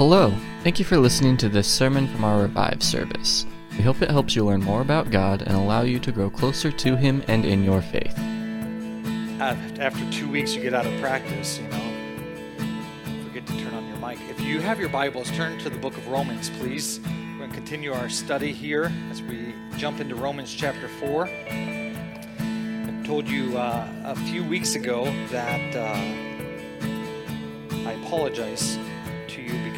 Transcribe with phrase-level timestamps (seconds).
[0.00, 0.32] Hello,
[0.62, 3.44] thank you for listening to this sermon from our Revive service.
[3.76, 6.72] We hope it helps you learn more about God and allow you to grow closer
[6.72, 8.18] to Him and in your faith.
[9.38, 13.26] After two weeks, you get out of practice, you know.
[13.26, 14.18] Forget to turn on your mic.
[14.30, 16.98] If you have your Bibles, turn to the book of Romans, please.
[17.32, 21.28] We're going to continue our study here as we jump into Romans chapter 4.
[21.28, 25.92] I told you uh, a few weeks ago that uh,
[27.86, 28.78] I apologize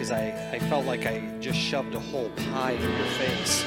[0.03, 3.65] because I, I felt like I just shoved a whole pie in your face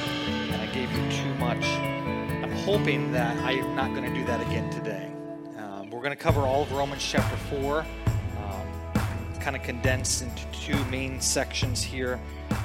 [0.50, 1.64] and I gave you too much.
[1.64, 5.10] I'm hoping that I'm not going to do that again today.
[5.56, 10.44] Um, we're going to cover all of Romans chapter 4, um, kind of condensed into
[10.52, 12.20] two main sections here.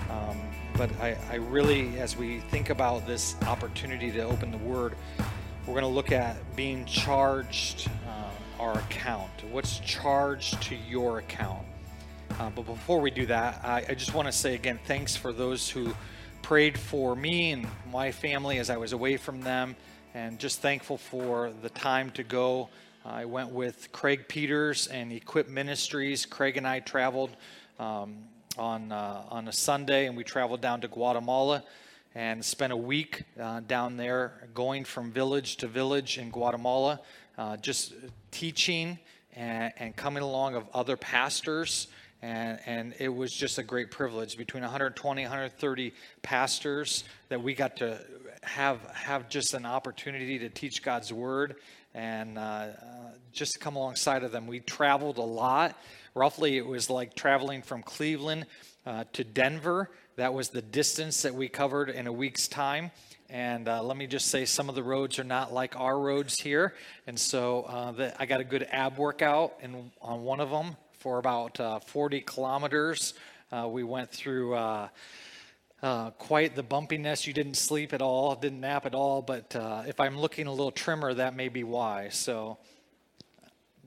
[0.09, 0.37] Um,
[0.75, 4.97] but I, I really, as we think about this opportunity to open the Word,
[5.65, 9.31] we're going to look at being charged uh, our account.
[9.49, 11.65] What's charged to your account?
[12.39, 15.33] Uh, but before we do that, I, I just want to say again, thanks for
[15.33, 15.93] those who
[16.41, 19.75] prayed for me and my family as I was away from them,
[20.13, 22.69] and just thankful for the time to go.
[23.05, 26.25] I went with Craig Peters and Equip Ministries.
[26.25, 27.31] Craig and I traveled
[27.79, 28.17] um,
[28.57, 31.63] on uh, on a Sunday, and we traveled down to Guatemala
[32.15, 36.99] and spent a week uh, down there, going from village to village in Guatemala,
[37.37, 37.93] uh, just
[38.31, 38.99] teaching
[39.35, 41.87] and, and coming along of other pastors
[42.21, 44.37] and, and it was just a great privilege.
[44.37, 47.99] Between 120 130 pastors that we got to
[48.43, 51.55] have have just an opportunity to teach god's word.
[51.93, 52.67] And uh, uh,
[53.33, 55.75] just come alongside of them we traveled a lot.
[56.13, 58.45] Roughly it was like traveling from cleveland
[58.85, 59.89] uh, to denver.
[60.17, 62.91] That was the distance that we covered in a week's time.
[63.29, 66.37] And uh, let me just say, some of the roads are not like our roads
[66.41, 66.73] here.
[67.07, 70.75] And so uh, the, I got a good ab workout in, on one of them
[71.01, 73.15] for about uh, 40 kilometers.
[73.51, 74.87] Uh, we went through uh,
[75.81, 77.25] uh, quite the bumpiness.
[77.25, 80.51] You didn't sleep at all, didn't nap at all, but uh, if I'm looking a
[80.51, 82.09] little trimmer, that may be why.
[82.09, 82.59] So,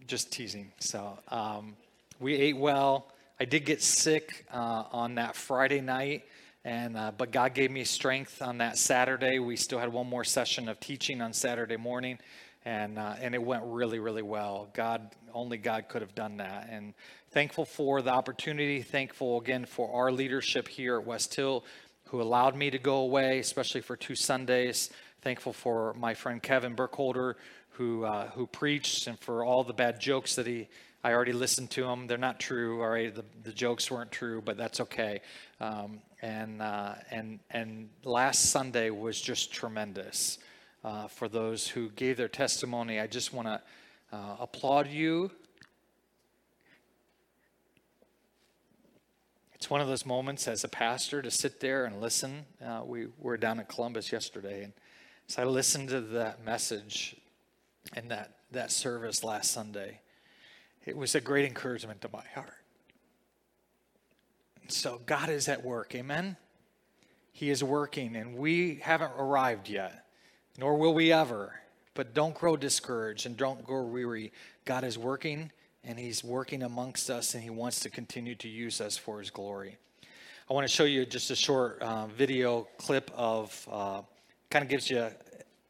[0.09, 0.73] just teasing.
[0.81, 1.77] So, um,
[2.19, 3.13] we ate well.
[3.39, 6.25] I did get sick on that Friday night.
[6.65, 9.39] And uh, but God gave me strength on that Saturday.
[9.39, 12.19] We still had one more session of teaching on Saturday morning,
[12.65, 14.71] and uh, and it went really really well.
[14.73, 16.95] God only God could have done that, and
[17.31, 18.81] thankful for the opportunity.
[18.83, 21.65] Thankful again for our leadership here at West Hill,
[22.05, 24.91] who allowed me to go away, especially for two Sundays.
[25.23, 27.37] Thankful for my friend Kevin Burkholder,
[27.71, 30.69] who uh, who preached, and for all the bad jokes that he.
[31.03, 32.07] I already listened to them.
[32.07, 32.83] They're not true.
[32.83, 35.21] All right, the, the jokes weren't true, but that's okay.
[35.61, 40.39] Um, and uh, and and last Sunday was just tremendous
[40.85, 43.01] uh, for those who gave their testimony.
[43.01, 43.61] I just want to
[44.15, 45.31] uh, applaud you.
[49.55, 52.45] It's one of those moments as a pastor to sit there and listen.
[52.65, 54.73] Uh, we were down in Columbus yesterday, and
[55.27, 57.17] so I listened to that message
[57.95, 60.01] and that, that service last Sunday.
[60.85, 62.53] It was a great encouragement to my heart.
[64.69, 66.37] So God is at work, amen?
[67.33, 70.05] He is working, and we haven't arrived yet
[70.59, 71.61] nor will we ever.
[71.95, 74.33] But don't grow discouraged and don't grow weary.
[74.65, 75.53] God is working,
[75.85, 79.31] and He's working amongst us, and He wants to continue to use us for His
[79.31, 79.77] glory.
[80.51, 84.03] I want to show you just a short uh, video clip of uh,
[84.51, 85.17] kind of gives you at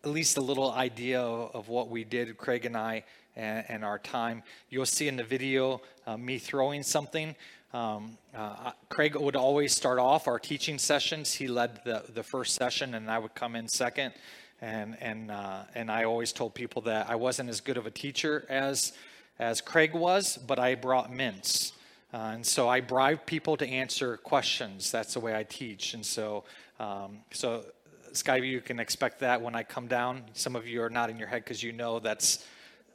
[0.04, 3.04] least a little idea of, of what we did, Craig and I,
[3.36, 4.42] and, and, our time.
[4.70, 7.34] You'll see in the video uh, me throwing something.
[7.72, 11.32] Um, uh, Craig would always start off our teaching sessions.
[11.32, 14.12] He led the, the first session, and I would come in second
[14.60, 17.90] and and uh, and I always told people that I wasn't as good of a
[17.90, 18.92] teacher as
[19.38, 21.72] as Craig was, but I brought mints,
[22.12, 24.90] uh, and so I bribed people to answer questions.
[24.90, 26.44] That's the way I teach, and so
[26.78, 27.64] um, so
[28.12, 30.22] Skyview, you can expect that when I come down.
[30.34, 32.46] Some of you are nodding your head because you know that's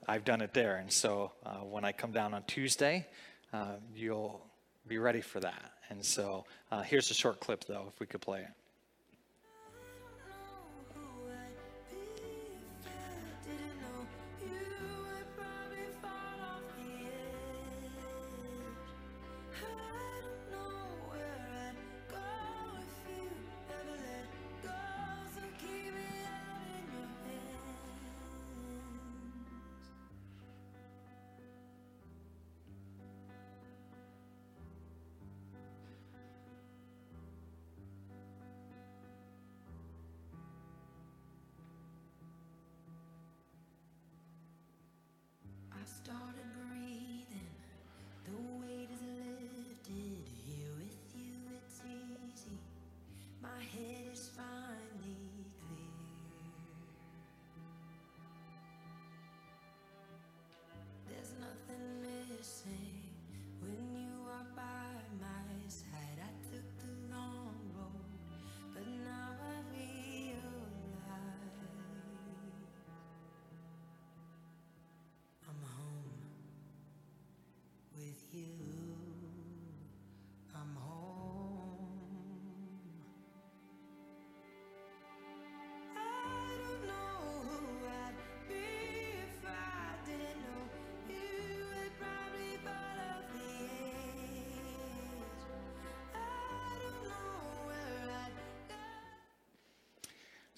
[0.08, 3.06] I've done it there, and so uh, when I come down on Tuesday,
[3.54, 4.42] uh, you'll
[4.88, 5.72] be ready for that.
[5.90, 8.59] And so uh, here's a short clip, though, if we could play it.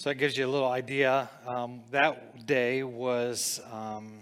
[0.02, 1.30] So that gives you a little idea.
[1.46, 4.14] Um, that day was um,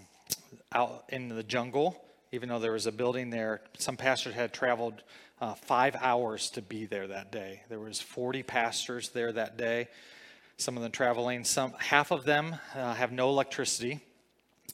[0.74, 3.62] out in the jungle, even though there was a building there.
[3.78, 5.02] Some pastors had traveled
[5.40, 7.62] uh, five hours to be there that day.
[7.70, 9.88] There was 40 pastors there that day.
[10.58, 11.44] Some of them traveling.
[11.44, 14.00] Some half of them uh, have no electricity,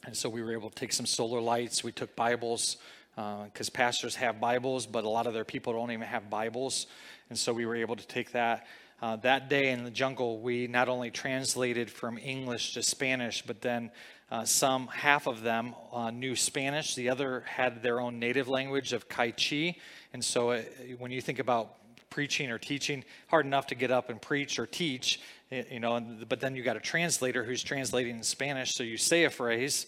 [0.06, 1.85] and so we were able to take some solar lights.
[1.85, 2.79] We took Bibles
[3.14, 6.88] because uh, pastors have Bibles, but a lot of their people don't even have Bibles,
[7.31, 8.67] and so we were able to take that.
[9.03, 13.61] Uh, that day in the jungle, we not only translated from English to Spanish, but
[13.61, 13.91] then
[14.31, 16.95] uh, some, half of them uh, knew Spanish.
[16.95, 19.77] The other had their own native language of Kaichi.
[20.15, 20.63] And so uh,
[20.99, 21.75] when you think about
[22.09, 25.21] preaching or teaching, hard enough to get up and preach or teach,
[25.51, 28.75] you know, but then you got a translator who's translating in Spanish.
[28.75, 29.87] So you say a phrase,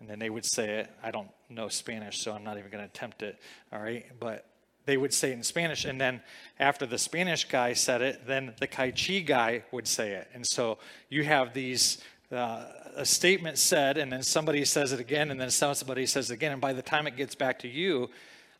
[0.00, 0.90] and then they would say it.
[1.02, 3.38] I don't know Spanish, so I'm not even going to attempt it.
[3.72, 4.04] All right.
[4.18, 4.49] But
[4.90, 5.84] they would say it in Spanish.
[5.84, 6.20] And then
[6.58, 10.28] after the Spanish guy said it, then the Kai Chi guy would say it.
[10.34, 10.78] And so
[11.08, 11.98] you have these,
[12.32, 12.64] uh,
[12.96, 16.50] a statement said, and then somebody says it again, and then somebody says it again.
[16.50, 18.10] And by the time it gets back to you,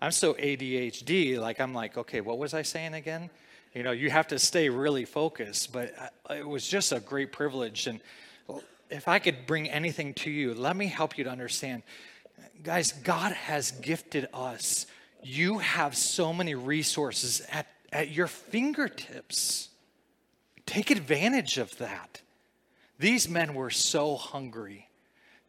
[0.00, 3.28] I'm so ADHD, like I'm like, okay, what was I saying again?
[3.74, 5.72] You know, you have to stay really focused.
[5.72, 5.92] But
[6.30, 7.88] it was just a great privilege.
[7.88, 7.98] And
[8.88, 11.82] if I could bring anything to you, let me help you to understand.
[12.62, 14.86] Guys, God has gifted us
[15.22, 19.68] you have so many resources at, at your fingertips.
[20.66, 22.20] Take advantage of that.
[22.98, 24.88] These men were so hungry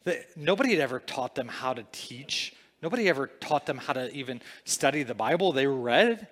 [0.03, 2.53] that nobody had ever taught them how to teach.
[2.81, 5.51] Nobody ever taught them how to even study the Bible.
[5.51, 6.27] They read,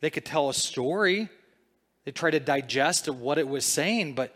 [0.00, 1.28] they could tell a story,
[2.04, 4.34] they tried to digest what it was saying, but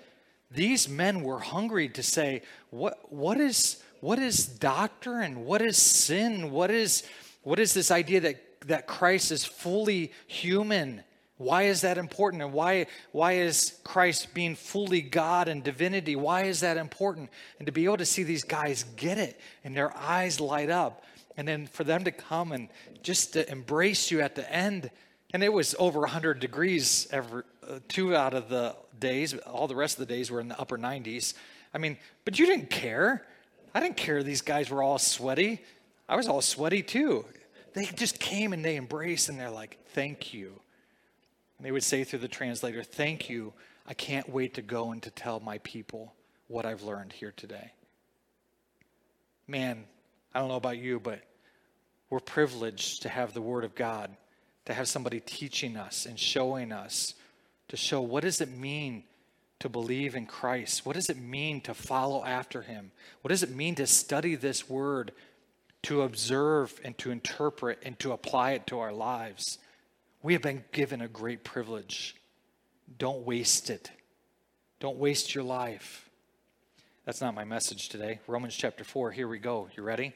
[0.51, 5.45] these men were hungry to say, what, what, is, what is doctrine?
[5.45, 6.51] What is sin?
[6.51, 7.05] What is
[7.43, 11.03] what is this idea that, that Christ is fully human?
[11.37, 12.43] Why is that important?
[12.43, 16.15] And why, why is Christ being fully God and divinity?
[16.15, 17.31] Why is that important?
[17.59, 21.05] And to be able to see these guys get it and their eyes light up,
[21.37, 22.69] and then for them to come and
[23.03, 24.91] just to embrace you at the end.
[25.33, 29.35] And it was over 100 degrees every uh, two out of the days.
[29.35, 31.35] All the rest of the days were in the upper 90s.
[31.75, 33.27] I mean, but you didn't care.
[33.75, 35.63] I didn't care these guys were all sweaty.
[36.13, 37.25] I was all sweaty too.
[37.73, 40.61] They just came and they embraced and they're like, thank you.
[41.57, 43.55] And they would say through the translator, thank you.
[43.87, 46.13] I can't wait to go and to tell my people
[46.49, 47.73] what I've learned here today.
[49.49, 49.85] Man,
[50.35, 51.21] I don't know about you, but
[52.11, 54.15] we're privileged to have the Word of God,
[54.67, 57.15] to have somebody teaching us and showing us,
[57.69, 59.05] to show what does it mean
[59.61, 60.85] to believe in Christ?
[60.85, 62.91] What does it mean to follow after Him?
[63.23, 65.13] What does it mean to study this Word
[65.83, 69.59] to observe and to interpret and to apply it to our lives.
[70.23, 72.17] We have been given a great privilege.
[72.99, 73.91] Don't waste it.
[74.79, 76.09] Don't waste your life.
[77.05, 78.21] That's not my message today.
[78.29, 79.69] Romans chapter 4, here we go.
[79.77, 80.13] You ready?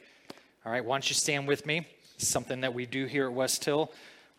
[0.65, 1.87] All right, why don't you stand with me?
[2.19, 3.93] Something that we do here at West Hill.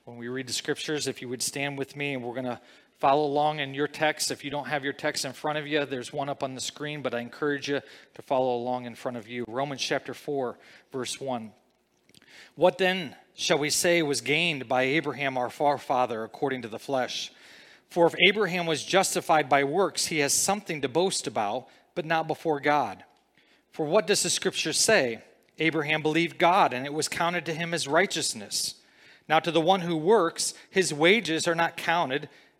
[0.05, 2.61] When we read the scriptures, if you would stand with me, and we're going to
[2.99, 4.31] Follow along in your text.
[4.31, 6.61] If you don't have your text in front of you, there's one up on the
[6.61, 7.81] screen, but I encourage you
[8.15, 9.45] to follow along in front of you.
[9.47, 10.57] Romans chapter 4,
[10.91, 11.51] verse 1.
[12.55, 17.31] What then shall we say was gained by Abraham our forefather according to the flesh?
[17.87, 22.27] For if Abraham was justified by works, he has something to boast about, but not
[22.27, 23.03] before God.
[23.71, 25.21] For what does the scripture say?
[25.59, 28.75] Abraham believed God, and it was counted to him as righteousness.
[29.29, 32.29] Now, to the one who works, his wages are not counted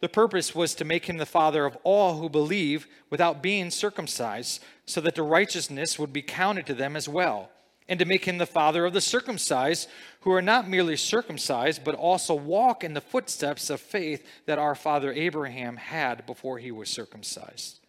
[0.00, 4.62] The purpose was to make him the father of all who believe without being circumcised,
[4.86, 7.50] so that the righteousness would be counted to them as well,
[7.88, 9.88] and to make him the father of the circumcised,
[10.20, 14.74] who are not merely circumcised, but also walk in the footsteps of faith that our
[14.74, 17.80] father Abraham had before he was circumcised.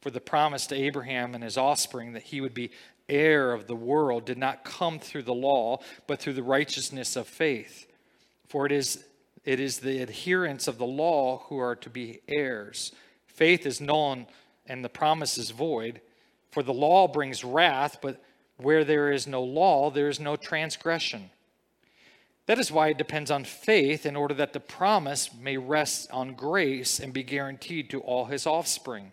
[0.00, 2.70] For the promise to Abraham and his offspring that he would be
[3.08, 7.26] heir of the world did not come through the law, but through the righteousness of
[7.26, 7.86] faith.
[8.48, 9.04] For it is,
[9.44, 12.92] it is the adherents of the law who are to be heirs.
[13.26, 14.26] Faith is null
[14.66, 16.00] and the promise is void.
[16.50, 18.22] For the law brings wrath, but
[18.56, 21.30] where there is no law, there is no transgression.
[22.46, 26.34] That is why it depends on faith in order that the promise may rest on
[26.34, 29.12] grace and be guaranteed to all his offspring,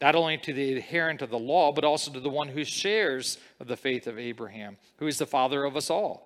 [0.00, 3.38] not only to the adherent of the law, but also to the one who shares
[3.60, 6.25] of the faith of Abraham, who is the father of us all.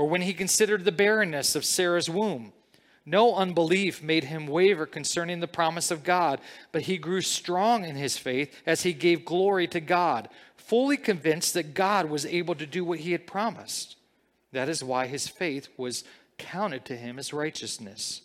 [0.00, 2.54] or when he considered the barrenness of Sarah's womb.
[3.04, 6.40] No unbelief made him waver concerning the promise of God,
[6.72, 11.52] but he grew strong in his faith as he gave glory to God, fully convinced
[11.52, 13.96] that God was able to do what he had promised.
[14.52, 16.02] That is why his faith was
[16.38, 18.22] counted to him as righteousness.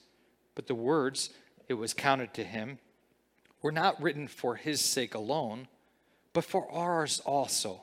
[0.55, 1.31] But the words,
[1.67, 2.79] it was counted to him,
[3.61, 5.67] were not written for his sake alone,
[6.31, 7.81] but for ours also.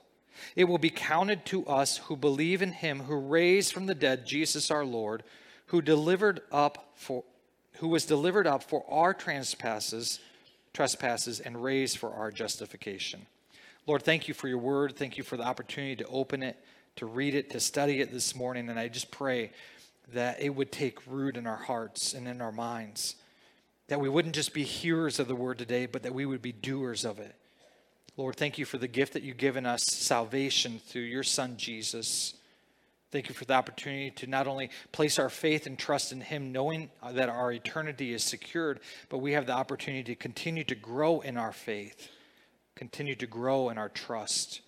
[0.56, 4.26] It will be counted to us who believe in him who raised from the dead
[4.26, 5.22] Jesus our Lord,
[5.66, 7.24] who delivered up for
[7.76, 10.20] who was delivered up for our trespasses,
[10.72, 13.26] trespasses and raised for our justification.
[13.86, 14.94] Lord, thank you for your word.
[14.96, 16.56] Thank you for the opportunity to open it
[16.96, 18.68] to read it, to study it this morning.
[18.68, 19.50] And I just pray
[20.12, 23.16] that it would take root in our hearts and in our minds.
[23.88, 26.52] That we wouldn't just be hearers of the word today, but that we would be
[26.52, 27.34] doers of it.
[28.16, 32.34] Lord, thank you for the gift that you've given us salvation through your Son, Jesus.
[33.10, 36.52] Thank you for the opportunity to not only place our faith and trust in Him,
[36.52, 41.20] knowing that our eternity is secured, but we have the opportunity to continue to grow
[41.20, 42.08] in our faith,
[42.74, 44.60] continue to grow in our trust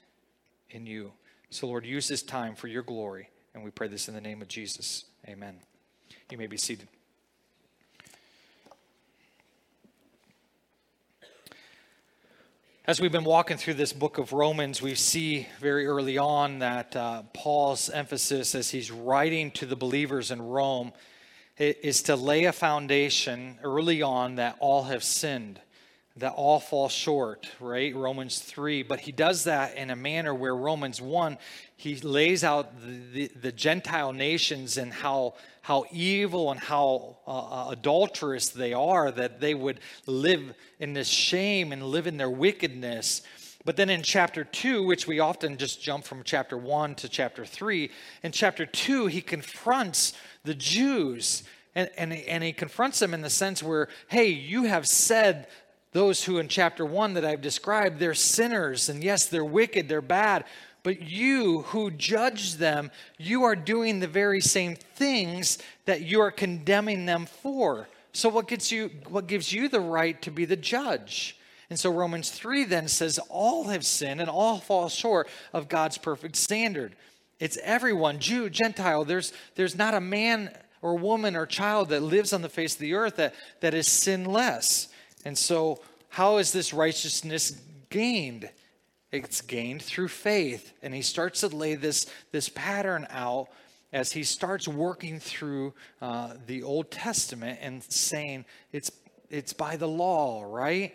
[0.70, 1.12] in you.
[1.50, 3.28] So, Lord, use this time for your glory.
[3.54, 5.04] And we pray this in the name of Jesus.
[5.28, 5.56] Amen.
[6.30, 6.88] You may be seated.
[12.86, 16.94] As we've been walking through this book of Romans, we see very early on that
[16.94, 20.92] uh, Paul's emphasis as he's writing to the believers in Rome
[21.56, 25.60] is to lay a foundation early on that all have sinned
[26.16, 27.94] that all fall short, right?
[27.94, 28.84] Romans 3.
[28.84, 31.38] But he does that in a manner where Romans 1,
[31.76, 37.30] he lays out the, the, the Gentile nations and how, how evil and how uh,
[37.30, 42.30] uh, adulterous they are, that they would live in this shame and live in their
[42.30, 43.22] wickedness.
[43.64, 47.44] But then in chapter 2, which we often just jump from chapter 1 to chapter
[47.44, 47.90] 3,
[48.22, 50.12] in chapter 2, he confronts
[50.44, 51.42] the Jews.
[51.74, 55.48] And, and, and he confronts them in the sense where, hey, you have said
[55.92, 60.02] those who in chapter 1 that I've described, they're sinners, and yes, they're wicked, they're
[60.02, 60.44] bad.
[60.84, 66.30] But you who judge them, you are doing the very same things that you are
[66.30, 67.88] condemning them for.
[68.12, 71.36] So what gets you what gives you the right to be the judge?
[71.70, 75.98] And so Romans 3 then says all have sinned and all fall short of God's
[75.98, 76.94] perfect standard.
[77.40, 79.04] It's everyone, Jew, Gentile.
[79.04, 80.50] There's there's not a man
[80.84, 83.88] or woman or child that lives on the face of the earth that, that is
[83.88, 84.88] sinless.
[85.24, 88.50] And so, how is this righteousness gained?
[89.14, 90.72] It's gained through faith.
[90.82, 93.46] And he starts to lay this, this pattern out
[93.92, 98.90] as he starts working through uh, the Old Testament and saying it's,
[99.30, 100.94] it's by the law, right?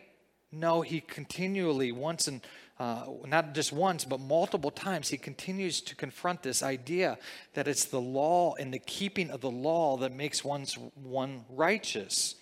[0.51, 2.41] No, he continually, once and
[2.77, 7.17] uh, not just once, but multiple times, he continues to confront this idea
[7.53, 12.35] that it's the law and the keeping of the law that makes one's one righteous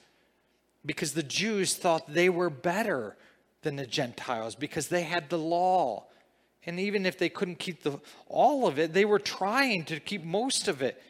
[0.83, 3.15] because the Jews thought they were better
[3.67, 6.05] than the Gentiles because they had the law.
[6.65, 10.23] And even if they couldn't keep the, all of it, they were trying to keep
[10.23, 11.03] most of it.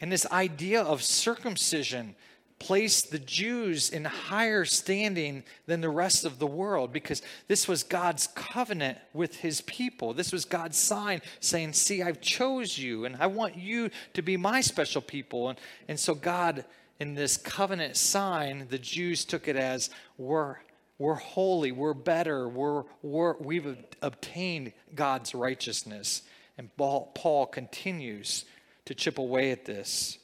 [0.00, 2.14] And this idea of circumcision
[2.60, 7.82] placed the Jews in higher standing than the rest of the world because this was
[7.82, 10.14] God's covenant with his people.
[10.14, 14.36] This was God's sign saying, See, I've chose you and I want you to be
[14.36, 15.48] my special people.
[15.48, 16.64] And, and so God
[17.00, 20.58] in this covenant sign, the Jews took it as we're,
[20.98, 26.22] we're holy, we're better, we're, we're, we've obtained God's righteousness.
[26.56, 28.44] And Paul continues
[28.86, 30.18] to chip away at this.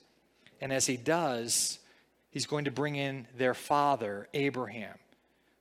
[0.60, 1.78] And as he does,
[2.30, 4.96] he's going to bring in their father, Abraham.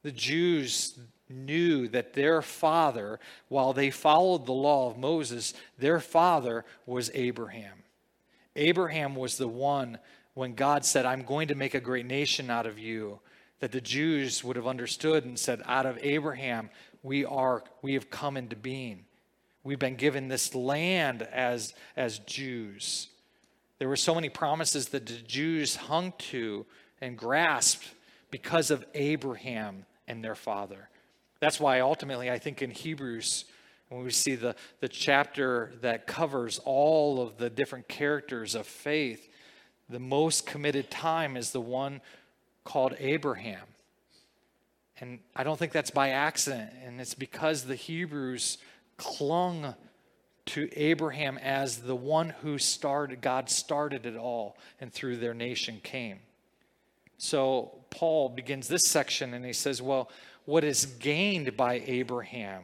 [0.02, 0.98] The Jews,
[1.34, 7.84] knew that their father, while they followed the law of Moses, their father was Abraham.
[8.56, 9.98] Abraham was the one
[10.34, 13.20] when God said, I'm going to make a great nation out of you,
[13.64, 16.70] that the Jews would have understood and said, Out of Abraham,
[17.02, 19.06] we are we have come into being.
[19.64, 23.08] We've been given this land as, as Jews.
[23.80, 26.66] There were so many promises that the Jews hung to
[27.00, 27.88] and grasped
[28.32, 30.90] because of Abraham and their father.
[31.40, 33.46] That's why ultimately I think in Hebrews,
[33.88, 39.30] when we see the, the chapter that covers all of the different characters of faith,
[39.88, 42.02] the most committed time is the one
[42.64, 43.66] called Abraham.
[45.00, 46.72] And I don't think that's by accident.
[46.86, 48.58] And it's because the Hebrews
[48.98, 49.76] clung
[50.46, 55.80] to Abraham as the one who started, God started it all, and through their nation
[55.84, 56.20] came.
[57.18, 60.10] So Paul begins this section and he says, Well,
[60.46, 62.64] what is gained by Abraham?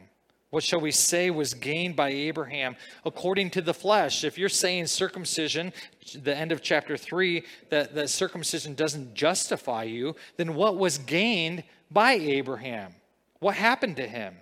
[0.50, 4.24] What shall we say was gained by Abraham according to the flesh?
[4.24, 5.72] If you're saying circumcision,
[6.20, 11.62] the end of chapter 3, that, that circumcision doesn't justify you, then what was gained
[11.88, 12.94] by Abraham?
[13.38, 14.34] What happened to him?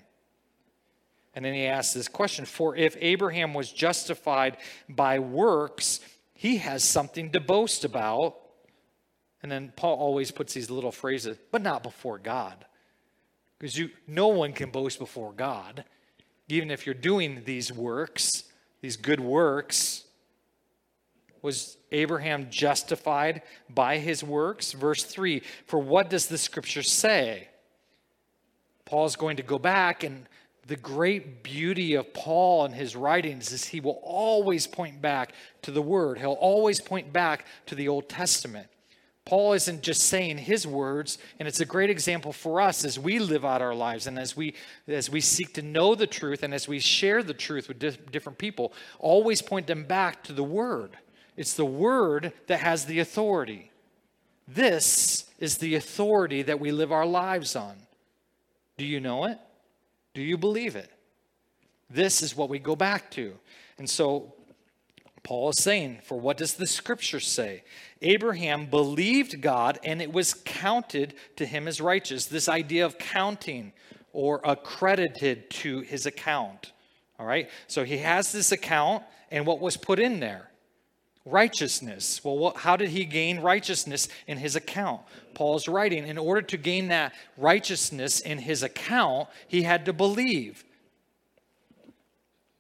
[1.35, 4.57] And then he asks this question For if Abraham was justified
[4.88, 6.01] by works,
[6.33, 8.37] he has something to boast about.
[9.42, 12.64] And then Paul always puts these little phrases, but not before God.
[13.59, 15.85] Because you no one can boast before God
[16.49, 18.45] even if you're doing these works,
[18.81, 20.05] these good works,
[21.43, 24.73] was Abraham justified by his works?
[24.73, 27.49] Verse 3 For what does the scripture say?
[28.85, 30.27] Paul's going to go back, and
[30.67, 35.33] the great beauty of Paul and his writings is he will always point back
[35.63, 38.69] to the Word, he'll always point back to the Old Testament.
[39.29, 43.19] Paul isn't just saying his words, and it's a great example for us as we
[43.19, 44.55] live out our lives and as we
[44.87, 47.99] as we seek to know the truth and as we share the truth with di-
[48.11, 48.73] different people.
[48.99, 50.97] Always point them back to the word.
[51.37, 53.71] It's the word that has the authority.
[54.49, 57.77] This is the authority that we live our lives on.
[58.79, 59.38] Do you know it?
[60.14, 60.91] Do you believe it?
[61.91, 63.35] This is what we go back to.
[63.77, 64.33] And so
[65.23, 67.62] Paul is saying, for what does the scripture say?
[68.03, 72.27] Abraham believed God and it was counted to him as righteous.
[72.27, 73.73] This idea of counting
[74.13, 76.73] or accredited to his account.
[77.19, 77.49] All right?
[77.67, 80.51] So he has this account, and what was put in there?
[81.25, 82.25] Righteousness.
[82.25, 85.03] Well, what, how did he gain righteousness in his account?
[85.35, 90.65] Paul's writing, in order to gain that righteousness in his account, he had to believe.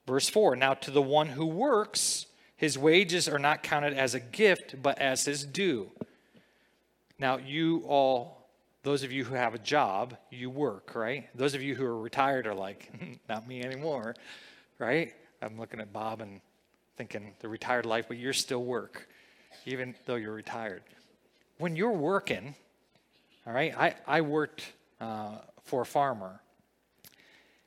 [0.06, 2.26] Verse 4 Now to the one who works,
[2.58, 5.92] his wages are not counted as a gift, but as his due.
[7.16, 8.48] Now, you all,
[8.82, 11.28] those of you who have a job, you work, right?
[11.36, 12.90] Those of you who are retired are like,
[13.28, 14.16] not me anymore,
[14.80, 15.14] right?
[15.40, 16.40] I'm looking at Bob and
[16.96, 19.08] thinking the retired life, but you're still work,
[19.64, 20.82] even though you're retired.
[21.58, 22.56] When you're working,
[23.46, 26.40] all right, I, I worked uh, for a farmer,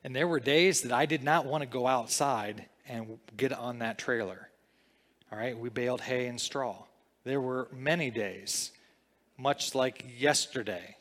[0.03, 3.79] and there were days that I did not want to go outside and get on
[3.79, 4.49] that trailer.
[5.31, 6.75] All right, we baled hay and straw.
[7.23, 8.71] There were many days,
[9.37, 10.97] much like yesterday,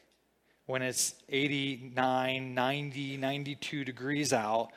[0.66, 4.68] when it's 89, 90, 92 degrees out,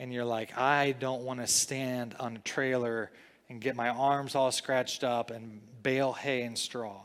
[0.00, 3.12] and you're like, I don't want to stand on a trailer
[3.48, 7.02] and get my arms all scratched up and bale hay and straw.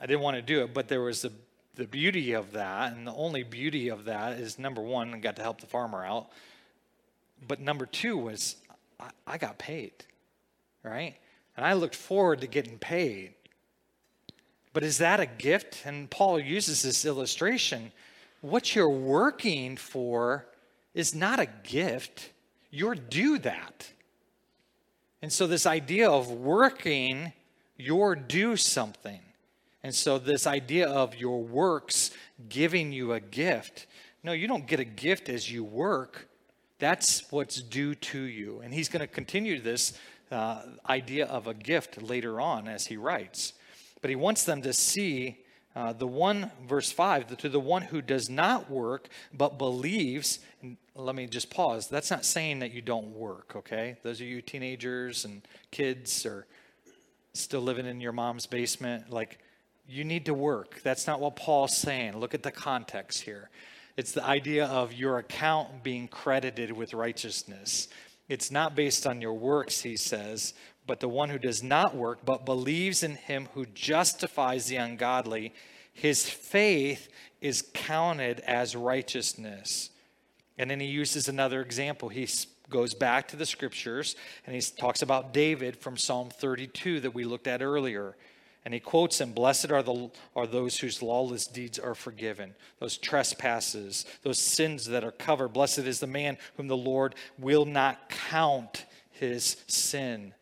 [0.00, 1.32] I didn't want to do it, but there was the,
[1.74, 5.36] the beauty of that, and the only beauty of that is number one, I got
[5.36, 6.30] to help the farmer out.
[7.46, 8.56] But number two was
[8.98, 9.92] I, I got paid
[10.86, 11.16] right?
[11.56, 13.34] And I looked forward to getting paid.
[14.72, 15.82] But is that a gift?
[15.84, 17.92] And Paul uses this illustration.
[18.40, 20.46] What you're working for
[20.94, 22.30] is not a gift,
[22.70, 23.92] you're due that.
[25.22, 27.32] And so, this idea of working,
[27.76, 29.20] you're due something.
[29.82, 32.10] And so, this idea of your works
[32.48, 33.86] giving you a gift
[34.26, 36.28] no, you don't get a gift as you work.
[36.80, 38.60] That's what's due to you.
[38.60, 39.96] And he's going to continue this
[40.30, 43.52] uh, idea of a gift later on as he writes.
[44.00, 45.38] But he wants them to see
[45.74, 50.40] uh, the one, verse 5, to the one who does not work but believes.
[50.94, 51.88] Let me just pause.
[51.88, 53.96] That's not saying that you don't work, okay?
[54.02, 56.46] Those of you teenagers and kids or
[57.34, 59.38] still living in your mom's basement, like,
[59.88, 60.80] you need to work.
[60.82, 62.18] That's not what Paul's saying.
[62.18, 63.50] Look at the context here.
[63.96, 67.88] It's the idea of your account being credited with righteousness.
[68.28, 70.54] It's not based on your works, he says,
[70.86, 75.54] but the one who does not work, but believes in him who justifies the ungodly,
[75.92, 77.08] his faith
[77.40, 79.90] is counted as righteousness.
[80.58, 82.08] And then he uses another example.
[82.08, 82.28] He
[82.68, 87.24] goes back to the scriptures and he talks about David from Psalm 32 that we
[87.24, 88.16] looked at earlier.
[88.66, 92.98] And he quotes him Blessed are, the, are those whose lawless deeds are forgiven, those
[92.98, 95.52] trespasses, those sins that are covered.
[95.52, 100.34] Blessed is the man whom the Lord will not count his sin.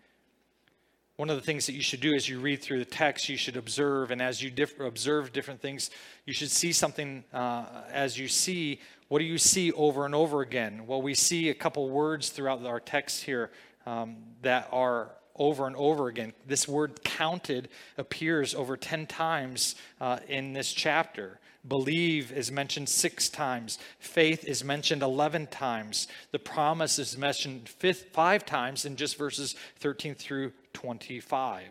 [1.17, 3.37] One of the things that you should do as you read through the text, you
[3.37, 5.91] should observe, and as you diff- observe different things,
[6.25, 8.81] you should see something uh, as you see.
[9.09, 10.87] What do you see over and over again?
[10.87, 13.51] Well, we see a couple words throughout our text here
[13.85, 16.33] um, that are over and over again.
[16.47, 17.68] This word counted
[17.99, 21.40] appears over 10 times uh, in this chapter.
[21.66, 23.79] Believe is mentioned six times.
[23.99, 26.09] Faith is mentioned 11 times.
[26.31, 31.64] The promise is mentioned fifth, five times in just verses 13 through 25.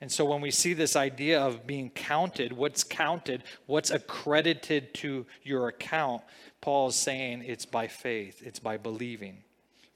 [0.00, 5.26] And so when we see this idea of being counted, what's counted, what's accredited to
[5.42, 6.22] your account,
[6.60, 9.44] Paul is saying it's by faith, it's by believing.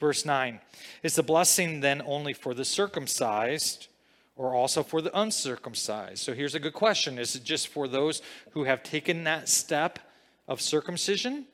[0.01, 0.61] Verse 9
[1.03, 3.89] Is the blessing then only for the circumcised
[4.37, 6.19] or also for the uncircumcised?
[6.19, 9.99] So here's a good question Is it just for those who have taken that step
[10.47, 11.47] of circumcision?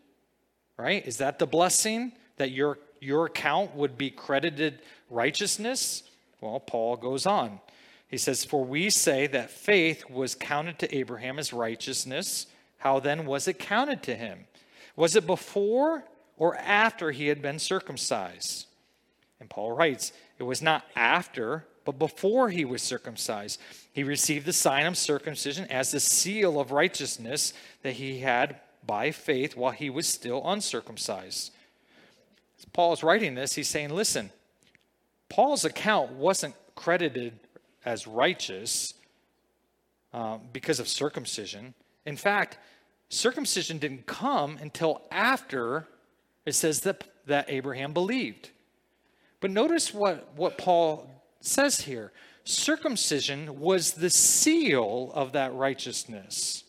[0.76, 1.06] Right?
[1.06, 6.02] Is that the blessing that your, your account would be credited righteousness?
[6.40, 7.60] Well, Paul goes on.
[8.08, 12.46] He says, For we say that faith was counted to Abraham as righteousness.
[12.78, 14.46] How then was it counted to him?
[14.96, 16.04] Was it before
[16.36, 18.66] or after he had been circumcised?
[19.40, 23.60] And Paul writes, It was not after, but before he was circumcised.
[23.92, 29.10] He received the sign of circumcision as the seal of righteousness that he had by
[29.10, 31.52] faith while he was still uncircumcised.
[32.58, 34.30] As Paul is writing this, he's saying, Listen,
[35.28, 37.38] Paul's account wasn't credited
[37.84, 38.94] as righteous
[40.12, 41.74] uh, because of circumcision.
[42.06, 42.58] In fact,
[43.08, 45.86] circumcision didn't come until after
[46.46, 48.50] it says that, that Abraham believed.
[49.40, 52.12] But notice what, what Paul says here
[52.46, 56.64] circumcision was the seal of that righteousness.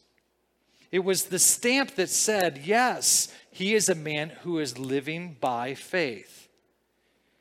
[0.91, 5.73] It was the stamp that said, yes, he is a man who is living by
[5.73, 6.47] faith.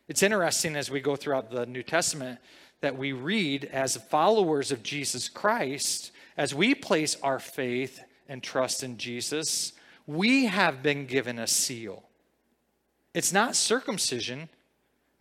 [0.09, 2.41] It's interesting as we go throughout the New Testament
[2.81, 8.83] that we read as followers of Jesus Christ, as we place our faith and trust
[8.83, 9.73] in Jesus,
[10.07, 12.04] we have been given a seal.
[13.15, 14.49] It's not circumcision,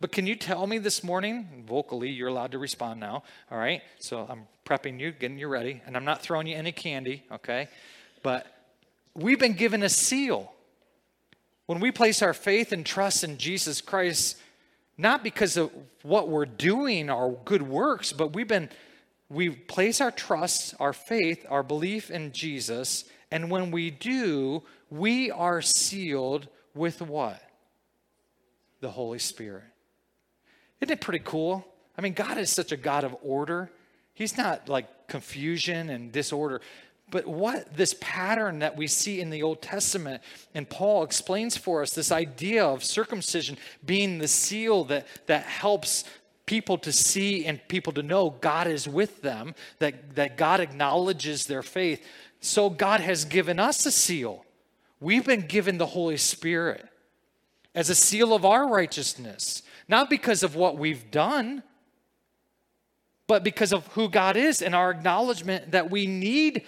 [0.00, 3.82] but can you tell me this morning, vocally, you're allowed to respond now, all right?
[4.00, 7.68] So I'm prepping you, getting you ready, and I'm not throwing you any candy, okay?
[8.24, 8.46] But
[9.14, 10.52] we've been given a seal.
[11.66, 14.38] When we place our faith and trust in Jesus Christ,
[14.98, 15.70] not because of
[16.02, 18.70] what we're doing, our good works, but we've been,
[19.28, 25.30] we place our trust, our faith, our belief in Jesus, and when we do, we
[25.30, 27.40] are sealed with what?
[28.84, 29.64] The Holy Spirit.
[30.82, 31.66] Isn't it pretty cool?
[31.96, 33.70] I mean, God is such a God of order.
[34.12, 36.60] He's not like confusion and disorder.
[37.10, 40.22] But what this pattern that we see in the Old Testament,
[40.54, 46.04] and Paul explains for us this idea of circumcision being the seal that, that helps
[46.44, 51.46] people to see and people to know God is with them, that, that God acknowledges
[51.46, 52.06] their faith.
[52.40, 54.44] So God has given us a seal.
[55.00, 56.86] We've been given the Holy Spirit
[57.74, 61.62] as a seal of our righteousness, not because of what we've done,
[63.26, 66.64] but because of who God is and our acknowledgement that we need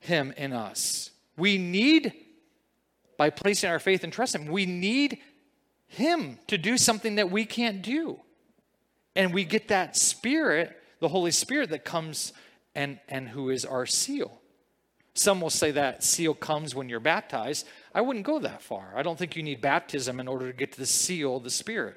[0.00, 1.10] him in us.
[1.36, 2.12] We need,
[3.16, 5.18] by placing our faith and trust Him, we need
[5.86, 8.18] Him to do something that we can't do.
[9.14, 12.32] And we get that Spirit, the Holy Spirit, that comes
[12.74, 14.40] and, and who is our seal.
[15.14, 17.66] Some will say that seal comes when you're baptized.
[17.94, 18.92] I wouldn't go that far.
[18.94, 21.50] I don't think you need baptism in order to get to the seal, of the
[21.50, 21.96] Spirit.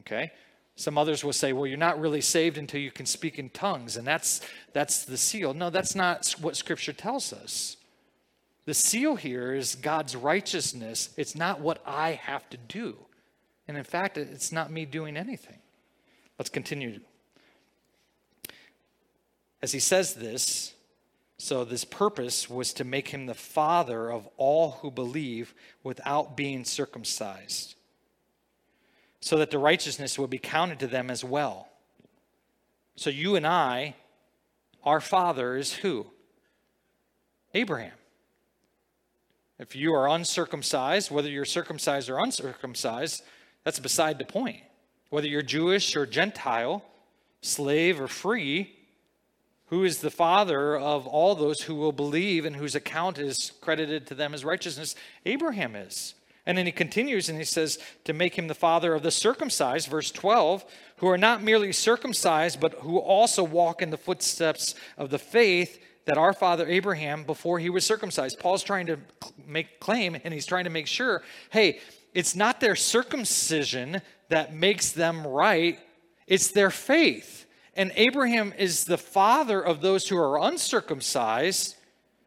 [0.00, 0.30] Okay?
[0.76, 3.96] Some others will say, well, you're not really saved until you can speak in tongues,
[3.96, 4.40] and that's,
[4.72, 5.54] that's the seal.
[5.54, 7.76] No, that's not what Scripture tells us.
[8.64, 11.10] The seal here is God's righteousness.
[11.16, 12.96] It's not what I have to do.
[13.68, 15.58] And in fact, it's not me doing anything.
[16.38, 17.00] Let's continue.
[19.62, 20.73] As he says this,
[21.44, 25.52] so this purpose was to make him the father of all who believe
[25.82, 27.74] without being circumcised
[29.20, 31.68] so that the righteousness would be counted to them as well.
[32.96, 33.94] So you and I,
[34.84, 36.06] our father is who?
[37.52, 37.92] Abraham.
[39.58, 43.22] If you are uncircumcised, whether you're circumcised or uncircumcised,
[43.64, 44.62] that's beside the point.
[45.10, 46.82] Whether you're Jewish or Gentile,
[47.42, 48.78] slave or free,
[49.66, 54.06] who is the father of all those who will believe and whose account is credited
[54.06, 54.94] to them as righteousness?
[55.24, 56.14] Abraham is.
[56.46, 59.88] And then he continues and he says, to make him the father of the circumcised,
[59.88, 60.64] verse 12,
[60.98, 65.80] who are not merely circumcised, but who also walk in the footsteps of the faith
[66.04, 68.38] that our father Abraham, before he was circumcised.
[68.38, 68.98] Paul's trying to
[69.46, 71.80] make claim and he's trying to make sure hey,
[72.12, 75.78] it's not their circumcision that makes them right,
[76.26, 77.43] it's their faith.
[77.76, 81.76] And Abraham is the father of those who are uncircumcised,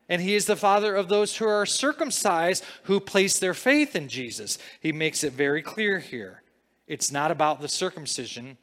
[0.09, 4.09] and he is the father of those who are circumcised who place their faith in
[4.09, 4.57] Jesus.
[4.79, 6.43] He makes it very clear here.
[6.85, 8.57] It's not about the circumcision,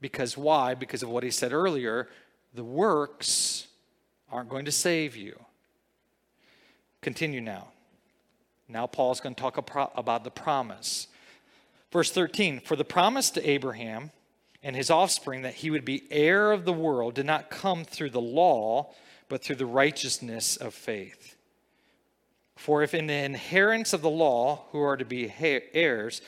[0.00, 0.74] because why?
[0.74, 2.08] Because of what he said earlier
[2.52, 3.68] the works
[4.30, 5.38] aren't going to save you.
[7.00, 7.68] Continue now.
[8.68, 9.56] Now, Paul's going to talk
[9.96, 11.08] about the promise.
[11.92, 14.10] Verse 13 For the promise to Abraham
[14.62, 18.10] and his offspring that he would be heir of the world did not come through
[18.10, 18.92] the law,
[19.28, 21.36] but through the righteousness of faith.
[22.56, 26.20] For if in the inheritance of the law, who are to be heirs,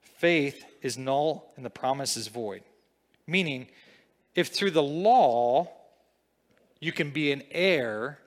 [0.00, 2.62] faith is null and the promise is void.
[3.26, 3.66] Meaning,
[4.34, 5.68] if through the law
[6.80, 8.18] you can be an heir,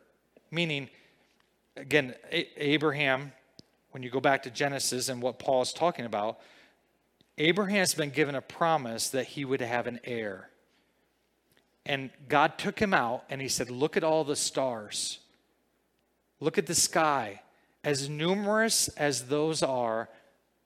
[0.52, 0.90] meaning,
[1.76, 3.32] again, Abraham,
[3.92, 6.40] when you go back to Genesis and what Paul is talking about,
[7.38, 10.50] Abraham has been given a promise that he would have an heir.
[11.86, 15.20] And God took him out and he said, Look at all the stars.
[16.40, 17.42] Look at the sky.
[17.84, 20.10] As numerous as those are,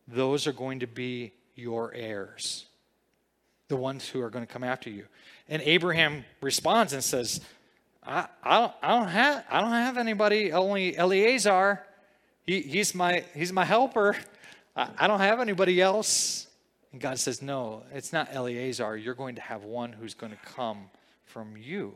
[0.08, 2.66] those are going to be your heirs,
[3.68, 5.06] the ones who are going to come after you.
[5.48, 7.42] And Abraham responds and says,
[8.04, 11.82] I, I, don't, I, don't, have, I don't have anybody, only Eliezer.
[12.44, 14.16] He, he's, my, he's my helper.
[14.76, 16.48] I, I don't have anybody else.
[16.92, 18.98] And God says, No, it's not Eliezer.
[18.98, 20.90] You're going to have one who's going to come
[21.26, 21.94] from you.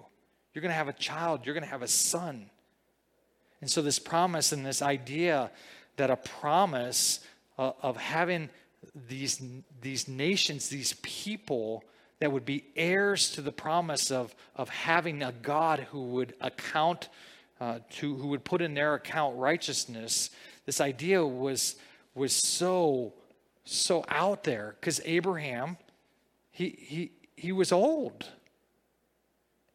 [0.53, 1.45] You're going to have a child.
[1.45, 2.49] You're going to have a son.
[3.61, 5.51] And so, this promise and this idea
[5.97, 7.19] that a promise
[7.57, 8.49] uh, of having
[9.07, 9.41] these,
[9.81, 11.83] these nations, these people
[12.19, 17.09] that would be heirs to the promise of, of having a God who would account
[17.59, 20.29] uh, to, who would put in their account righteousness.
[20.65, 21.75] This idea was,
[22.13, 23.13] was so,
[23.65, 25.77] so out there because Abraham,
[26.51, 28.29] he, he, he was old.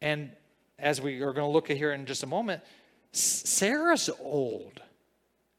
[0.01, 0.31] And
[0.79, 2.63] as we are going to look at here in just a moment,
[3.13, 4.81] Sarah's old.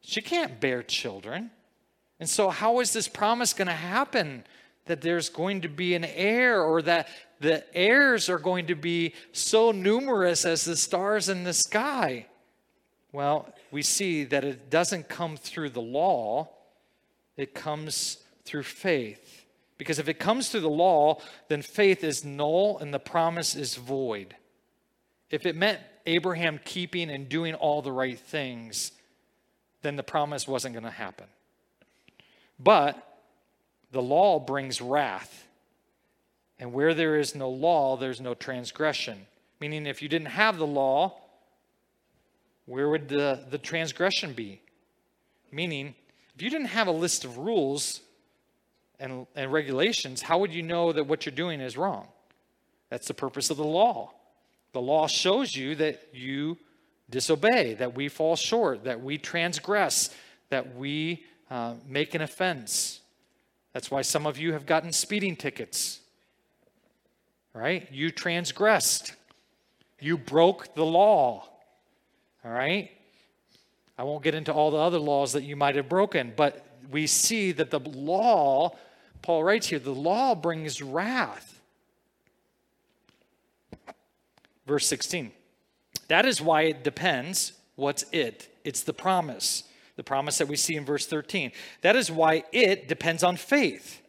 [0.01, 1.51] She can't bear children.
[2.19, 4.43] And so, how is this promise going to happen
[4.85, 7.07] that there's going to be an heir or that
[7.39, 12.27] the heirs are going to be so numerous as the stars in the sky?
[13.11, 16.49] Well, we see that it doesn't come through the law,
[17.41, 19.45] it comes through faith.
[19.77, 23.75] Because if it comes through the law, then faith is null and the promise is
[23.75, 24.35] void.
[25.29, 28.91] If it meant Abraham keeping and doing all the right things,
[29.81, 31.25] then the promise wasn't going to happen.
[32.59, 32.95] But
[33.91, 35.47] the law brings wrath.
[36.59, 39.25] And where there is no law, there's no transgression.
[39.59, 41.19] Meaning, if you didn't have the law,
[42.65, 44.61] where would the, the transgression be?
[45.51, 45.95] Meaning,
[46.35, 48.01] if you didn't have a list of rules
[48.99, 52.07] and, and regulations, how would you know that what you're doing is wrong?
[52.89, 54.11] That's the purpose of the law.
[54.73, 56.57] The law shows you that you
[57.09, 60.09] disobey, that we fall short, that we transgress,
[60.49, 63.01] that we uh, make an offense.
[63.73, 65.99] That's why some of you have gotten speeding tickets,
[67.53, 67.87] right?
[67.91, 69.13] You transgressed,
[69.99, 71.47] you broke the law,
[72.43, 72.91] all right?
[74.01, 77.05] I won't get into all the other laws that you might have broken, but we
[77.05, 78.75] see that the law,
[79.21, 81.61] Paul writes here, the law brings wrath.
[84.65, 85.31] Verse 16.
[86.07, 87.53] That is why it depends.
[87.75, 88.49] What's it?
[88.63, 89.65] It's the promise
[89.97, 91.51] the promise that we see in verse 13.
[91.81, 94.01] That is why it depends on faith.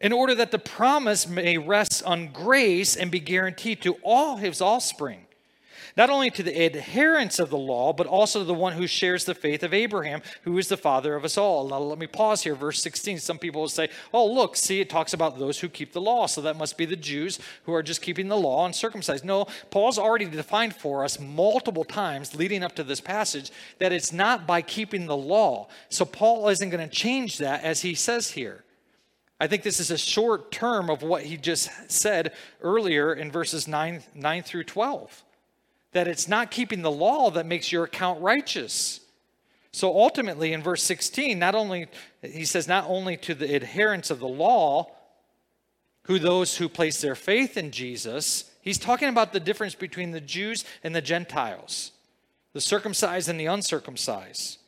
[0.00, 4.60] In order that the promise may rest on grace and be guaranteed to all his
[4.60, 5.26] offspring
[5.96, 9.24] not only to the adherents of the law, but also to the one who shares
[9.24, 11.68] the faith of Abraham, who is the father of us all.
[11.68, 13.18] Now, let me pause here, verse 16.
[13.18, 16.26] Some people will say, oh, look, see, it talks about those who keep the law.
[16.26, 19.24] So that must be the Jews who are just keeping the law and circumcised.
[19.24, 24.12] No, Paul's already defined for us multiple times leading up to this passage that it's
[24.12, 25.68] not by keeping the law.
[25.88, 28.64] So Paul isn't going to change that as he says here.
[29.40, 33.66] I think this is a short term of what he just said earlier in verses
[33.66, 35.24] 9, 9 through 12
[35.92, 39.00] that it's not keeping the law that makes your account righteous.
[39.72, 41.86] So ultimately, in verse 16, not only,
[42.22, 44.90] he says, not only to the adherents of the law,
[46.04, 50.20] who those who place their faith in Jesus, He's talking about the difference between the
[50.20, 51.92] Jews and the Gentiles,
[52.52, 54.58] the circumcised and the uncircumcised.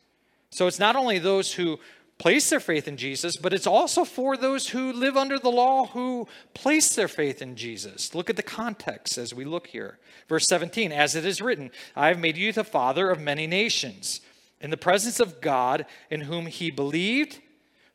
[0.49, 1.79] So it's not only those who
[2.23, 5.87] place their faith in Jesus, but it's also for those who live under the law
[5.87, 8.15] who place their faith in Jesus.
[8.15, 9.99] Look at the context as we look here.
[10.29, 14.21] Verse 17, as it is written, I have made you the father of many nations,
[14.61, 17.41] in the presence of God, in whom he believed,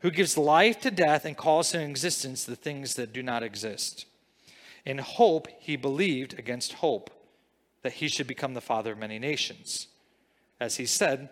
[0.01, 4.05] who gives life to death and calls into existence the things that do not exist.
[4.85, 7.09] In hope, he believed against hope
[7.81, 9.88] that he should become the father of many nations.
[10.61, 11.31] As he said,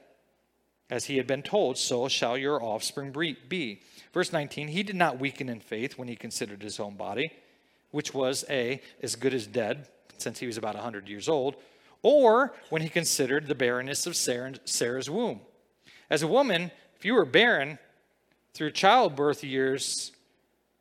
[0.88, 3.12] as he had been told, so shall your offspring
[3.48, 3.80] be.
[4.12, 7.32] Verse 19, he did not weaken in faith when he considered his own body,
[7.90, 11.56] which was A, as good as dead, since he was about 100 years old,
[12.02, 15.40] or when he considered the barrenness of Sarah's womb.
[16.08, 17.78] As a woman, if you were barren
[18.54, 20.12] through childbirth years,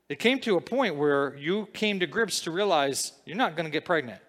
[0.08, 3.66] it came to a point where you came to grips to realize you're not going
[3.66, 4.22] to get pregnant.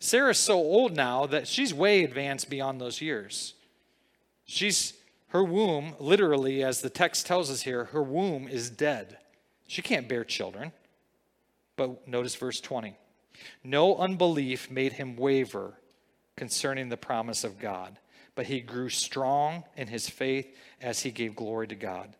[0.00, 3.54] Sarah's so old now that she's way advanced beyond those years.
[4.46, 4.94] She's
[5.28, 9.18] her womb, literally, as the text tells us here, her womb is dead.
[9.66, 10.72] She can't bear children.
[11.76, 12.96] But notice verse 20.
[13.62, 15.74] No unbelief made him waver
[16.36, 17.98] concerning the promise of God,
[18.34, 22.14] but he grew strong in his faith as he gave glory to God,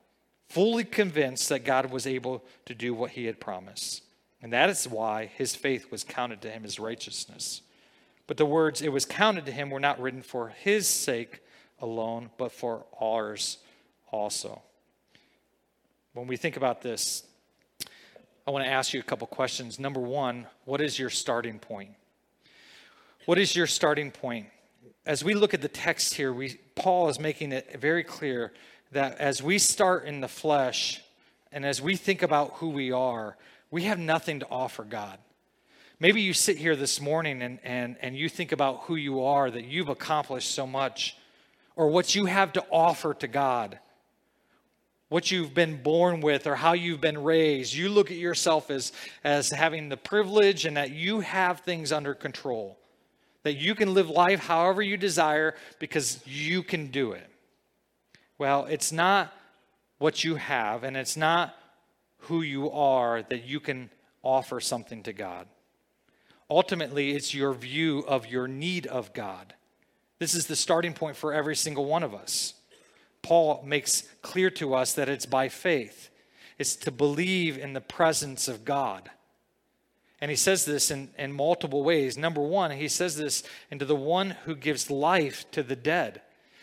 [0.48, 4.02] fully convinced that God was able to do what he had promised.
[4.42, 7.62] And that is why his faith was counted to him as righteousness.
[8.26, 11.40] But the words, it was counted to him, were not written for his sake
[11.80, 13.58] alone, but for ours
[14.10, 14.62] also.
[16.14, 17.24] When we think about this,
[18.46, 19.78] I want to ask you a couple questions.
[19.78, 21.90] Number one, what is your starting point?
[23.26, 24.46] What is your starting point?
[25.04, 28.52] As we look at the text here, we, Paul is making it very clear
[28.92, 31.02] that as we start in the flesh
[31.52, 33.36] and as we think about who we are,
[33.70, 35.18] we have nothing to offer God.
[35.98, 39.50] Maybe you sit here this morning and, and, and you think about who you are,
[39.50, 41.16] that you've accomplished so much
[41.76, 43.78] or what you have to offer to God,
[45.08, 47.74] what you've been born with or how you've been raised.
[47.74, 52.14] You look at yourself as, as having the privilege and that you have things under
[52.14, 52.78] control,
[53.44, 57.30] that you can live life however you desire because you can do it.
[58.38, 59.32] Well, it's not
[59.98, 61.54] what you have and it's not
[62.20, 63.90] who you are that you can
[64.22, 65.46] offer something to God.
[66.50, 69.54] Ultimately, it's your view of your need of God.
[70.18, 72.54] This is the starting point for every single one of us.
[73.22, 76.10] Paul makes clear to us that it's by faith,
[76.58, 79.10] it's to believe in the presence of God.
[80.20, 82.16] And he says this in, in multiple ways.
[82.16, 86.22] Number one, he says this into the one who gives life to the dead.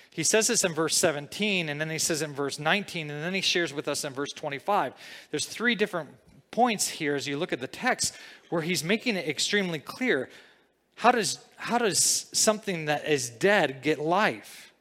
[0.09, 3.33] He says this in verse 17, and then he says in verse 19, and then
[3.33, 4.93] he shares with us in verse 25.
[5.31, 6.09] There's three different
[6.51, 8.15] points here as you look at the text
[8.49, 10.29] where he's making it extremely clear
[10.95, 14.73] how does, how does something that is dead get life?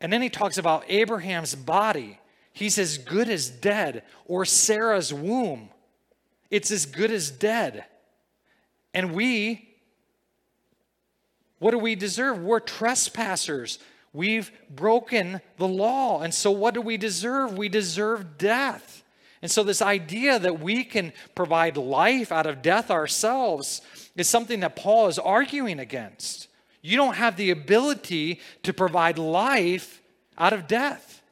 [0.00, 2.18] And then he talks about Abraham's body.
[2.52, 5.70] He's as good as dead, or Sarah's womb.
[6.50, 7.84] It's as good as dead.
[8.94, 9.68] And we,
[11.58, 12.38] what do we deserve?
[12.38, 13.78] We're trespassers.
[14.12, 16.22] We've broken the law.
[16.22, 17.58] And so, what do we deserve?
[17.58, 19.04] We deserve death.
[19.42, 23.82] And so, this idea that we can provide life out of death ourselves
[24.16, 26.48] is something that Paul is arguing against.
[26.82, 30.02] You don't have the ability to provide life
[30.38, 31.22] out of death.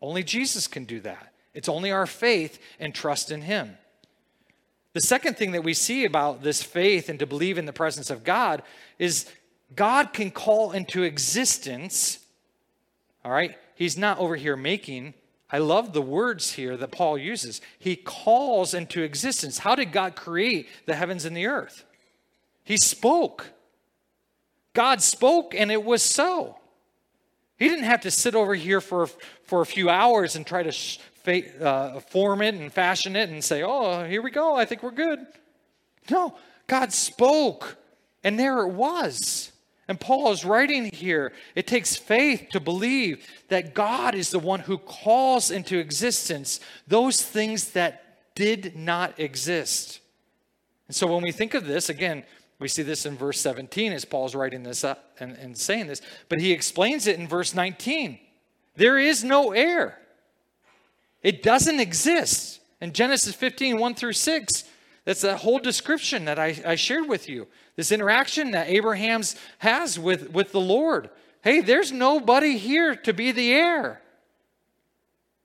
[0.00, 1.32] Only Jesus can do that.
[1.54, 3.76] It's only our faith and trust in Him.
[4.94, 8.10] The second thing that we see about this faith and to believe in the presence
[8.10, 8.62] of God
[8.98, 9.26] is
[9.74, 12.18] God can call into existence.
[13.24, 13.56] All right?
[13.74, 15.14] He's not over here making.
[15.50, 17.60] I love the words here that Paul uses.
[17.78, 19.58] He calls into existence.
[19.58, 21.84] How did God create the heavens and the earth?
[22.64, 23.50] He spoke.
[24.74, 26.56] God spoke, and it was so.
[27.58, 29.06] He didn't have to sit over here for,
[29.44, 33.62] for a few hours and try to uh, form it and fashion it and say,
[33.62, 34.56] oh, here we go.
[34.56, 35.20] I think we're good.
[36.10, 36.34] No,
[36.66, 37.76] God spoke,
[38.24, 39.52] and there it was.
[39.88, 44.60] And Paul is writing here it takes faith to believe that God is the one
[44.60, 50.00] who calls into existence those things that did not exist.
[50.88, 52.24] And so when we think of this, again,
[52.62, 56.00] we see this in verse 17 as Paul's writing this up and, and saying this,
[56.28, 58.18] but he explains it in verse 19.
[58.76, 59.98] There is no heir,
[61.22, 62.60] it doesn't exist.
[62.80, 64.64] In Genesis 15, 1 through 6,
[65.04, 67.46] that's the whole description that I, I shared with you.
[67.76, 71.10] This interaction that Abraham's has with, with the Lord.
[71.42, 74.02] Hey, there's nobody here to be the heir.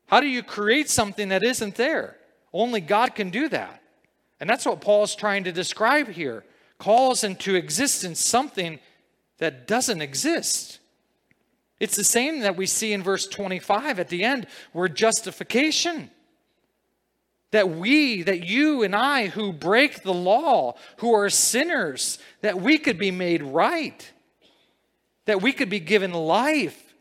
[0.07, 2.17] How do you create something that isn't there?
[2.51, 3.83] Only God can do that.
[4.39, 6.43] And that's what Paul's trying to describe here.
[6.77, 8.79] Calls into existence something
[9.39, 10.79] that doesn't exist.
[11.79, 16.09] It's the same that we see in verse 25 at the end, where justification.
[17.51, 22.77] That we, that you and I who break the law, who are sinners, that we
[22.77, 24.11] could be made right,
[25.25, 26.93] that we could be given life,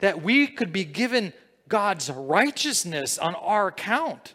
[0.00, 1.32] that we could be given
[1.68, 4.34] God's righteousness on our account.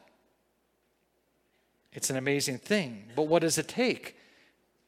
[1.91, 3.11] It's an amazing thing.
[3.15, 4.16] But what does it take?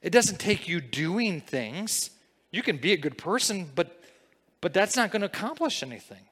[0.02, 2.12] It doesn't take you doing things.
[2.52, 4.02] You can be a good person, but,
[4.62, 6.26] but that's not going to accomplish anything.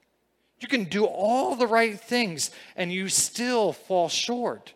[0.59, 4.74] You can do all the right things and you still fall short.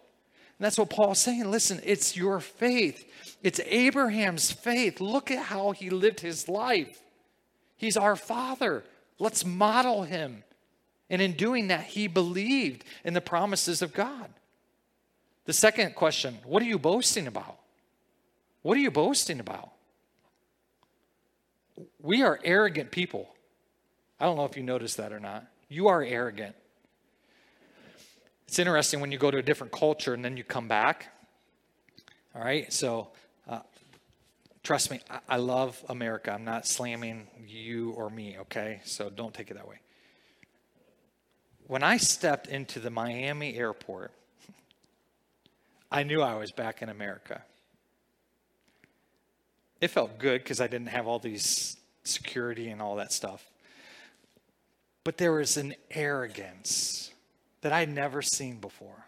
[0.60, 1.50] And that's what Paul's saying.
[1.50, 3.08] Listen, it's your faith.
[3.42, 5.02] It's Abraham's faith.
[5.02, 7.02] Look at how he lived his life.
[7.78, 8.84] He's our father.
[9.18, 10.44] Let's model him.
[11.10, 14.30] And in doing that, he believed in the promises of God.
[15.46, 17.58] The second question what are you boasting about?
[18.62, 19.72] What are you boasting about?
[21.99, 23.34] We are arrogant people.
[24.20, 25.47] I don't know if you noticed that or not.
[25.68, 26.55] You are arrogant.
[28.47, 31.07] It's interesting when you go to a different culture and then you come back.
[32.36, 33.09] All right, so
[33.49, 33.62] uh,
[34.64, 36.32] trust me, I, I love America.
[36.32, 38.82] I'm not slamming you or me, okay?
[38.84, 39.78] So don't take it that way.
[41.68, 44.12] When I stepped into the Miami airport,
[45.91, 47.43] I knew I was back in America
[49.82, 53.46] it felt good because I didn't have all these security and all that stuff.
[55.04, 57.12] But there was an arrogance
[57.62, 59.06] that I'd never seen before.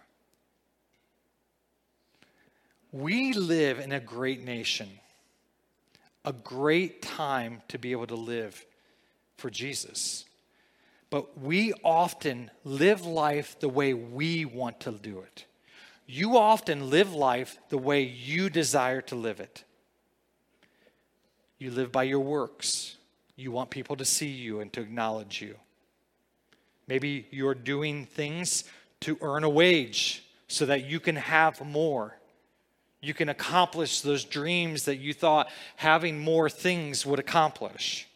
[2.91, 4.89] We live in a great nation,
[6.25, 8.65] a great time to be able to live
[9.37, 10.25] for Jesus.
[11.09, 15.45] But we often live life the way we want to do it.
[16.07, 19.63] You often live life the way you desire to live it.
[21.63, 22.97] You live by your works.
[23.37, 25.55] You want people to see you and to acknowledge you.
[26.89, 28.65] Maybe you're doing things
[28.99, 32.17] to earn a wage so that you can have more.
[32.99, 38.09] You can accomplish those dreams that you thought having more things would accomplish.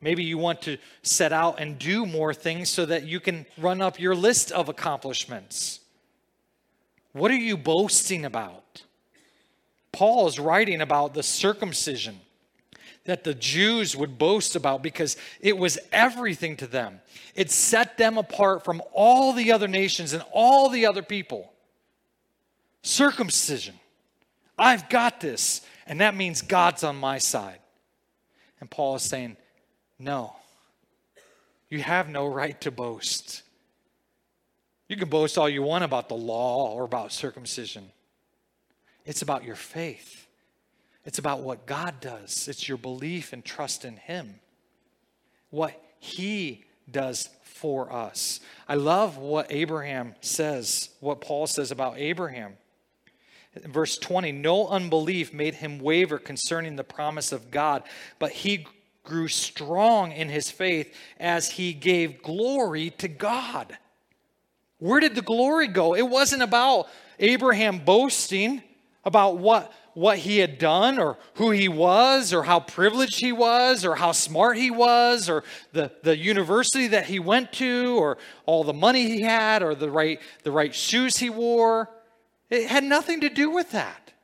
[0.00, 3.82] Maybe you want to set out and do more things so that you can run
[3.82, 5.80] up your list of accomplishments.
[7.12, 8.84] What are you boasting about?
[9.92, 12.18] Paul is writing about the circumcision
[13.10, 17.00] that the Jews would boast about because it was everything to them.
[17.34, 21.52] It set them apart from all the other nations and all the other people.
[22.82, 23.74] Circumcision.
[24.56, 27.58] I've got this, and that means God's on my side.
[28.60, 29.36] And Paul is saying,
[29.98, 30.36] No,
[31.68, 33.42] you have no right to boast.
[34.86, 37.90] You can boast all you want about the law or about circumcision.
[39.04, 40.28] It's about your faith.
[41.10, 44.36] It's about what God does, it's your belief and trust in Him,
[45.50, 48.38] what He does for us.
[48.68, 52.52] I love what Abraham says, what Paul says about Abraham.
[53.56, 57.82] Verse 20, no unbelief made him waver concerning the promise of God,
[58.20, 58.68] but he
[59.02, 63.76] grew strong in his faith as he gave glory to God.
[64.78, 65.96] Where did the glory go?
[65.96, 66.86] It wasn't about
[67.18, 68.62] Abraham boasting
[69.04, 73.84] about what what he had done or who he was or how privileged he was
[73.84, 75.44] or how smart he was or
[75.74, 79.90] the, the university that he went to or all the money he had or the
[79.90, 81.90] right, the right shoes he wore.
[82.48, 84.14] It had nothing to do with that.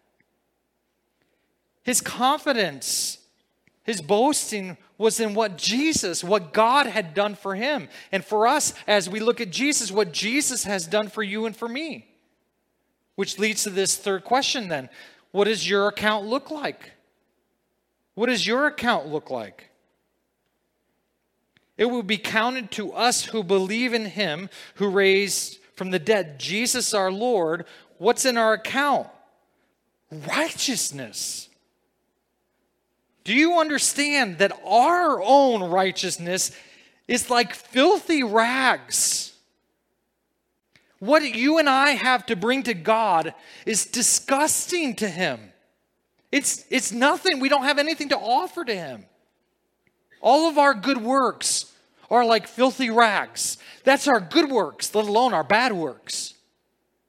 [1.83, 3.19] His confidence,
[3.83, 7.91] his boasting was in what Jesus, what God had done for him.
[8.11, 11.55] And for us, as we look at Jesus, what Jesus has done for you and
[11.55, 12.09] for me.
[13.15, 14.89] Which leads to this third question then
[15.37, 16.93] what does your account look like?
[18.15, 19.69] What does your account look like?
[21.77, 26.41] It will be counted to us who believe in him who raised from the dead
[26.41, 27.67] Jesus our Lord.
[27.99, 29.09] What's in our account?
[30.11, 31.51] Righteousness.
[33.23, 36.51] Do you understand that our own righteousness
[37.07, 39.36] is like filthy rags?
[41.07, 43.35] What you and I have to bring to God
[43.65, 45.41] is disgusting to Him.
[46.33, 47.39] It's, it's nothing.
[47.41, 49.07] We don't have anything to offer to Him.
[50.21, 51.73] All of our good works
[52.11, 53.59] are like filthy rags.
[53.85, 56.35] That's our good works, let alone our bad works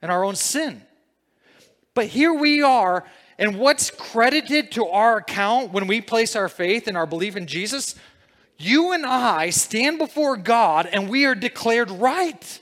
[0.01, 0.83] and our own sin.
[1.93, 3.03] But here we are,
[3.39, 7.47] and what's credited to our account when we place our faith and our belief in
[7.47, 7.95] Jesus?
[8.59, 12.61] You and I stand before God and we are declared right.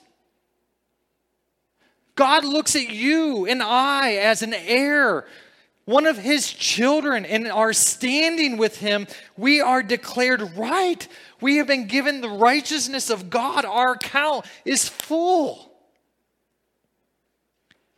[2.16, 5.26] God looks at you and I as an heir
[5.86, 9.08] one of his children, and are standing with him,
[9.38, 11.08] we are declared right.
[11.42, 13.66] We have been given the righteousness of God.
[13.66, 15.72] Our account is full.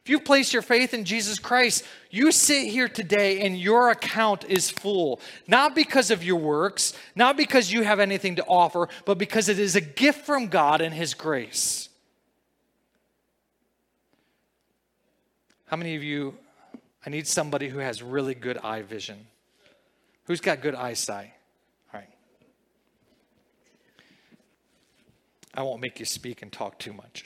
[0.04, 4.46] If you've placed your faith in Jesus Christ, you sit here today and your account
[4.46, 5.20] is full.
[5.48, 9.60] Not because of your works, not because you have anything to offer, but because it
[9.60, 11.87] is a gift from God and His grace.
[15.68, 16.34] How many of you?
[17.06, 19.28] I need somebody who has really good eye vision.
[20.24, 21.32] Who's got good eyesight?
[21.94, 22.10] All right.
[25.54, 27.26] I won't make you speak and talk too much.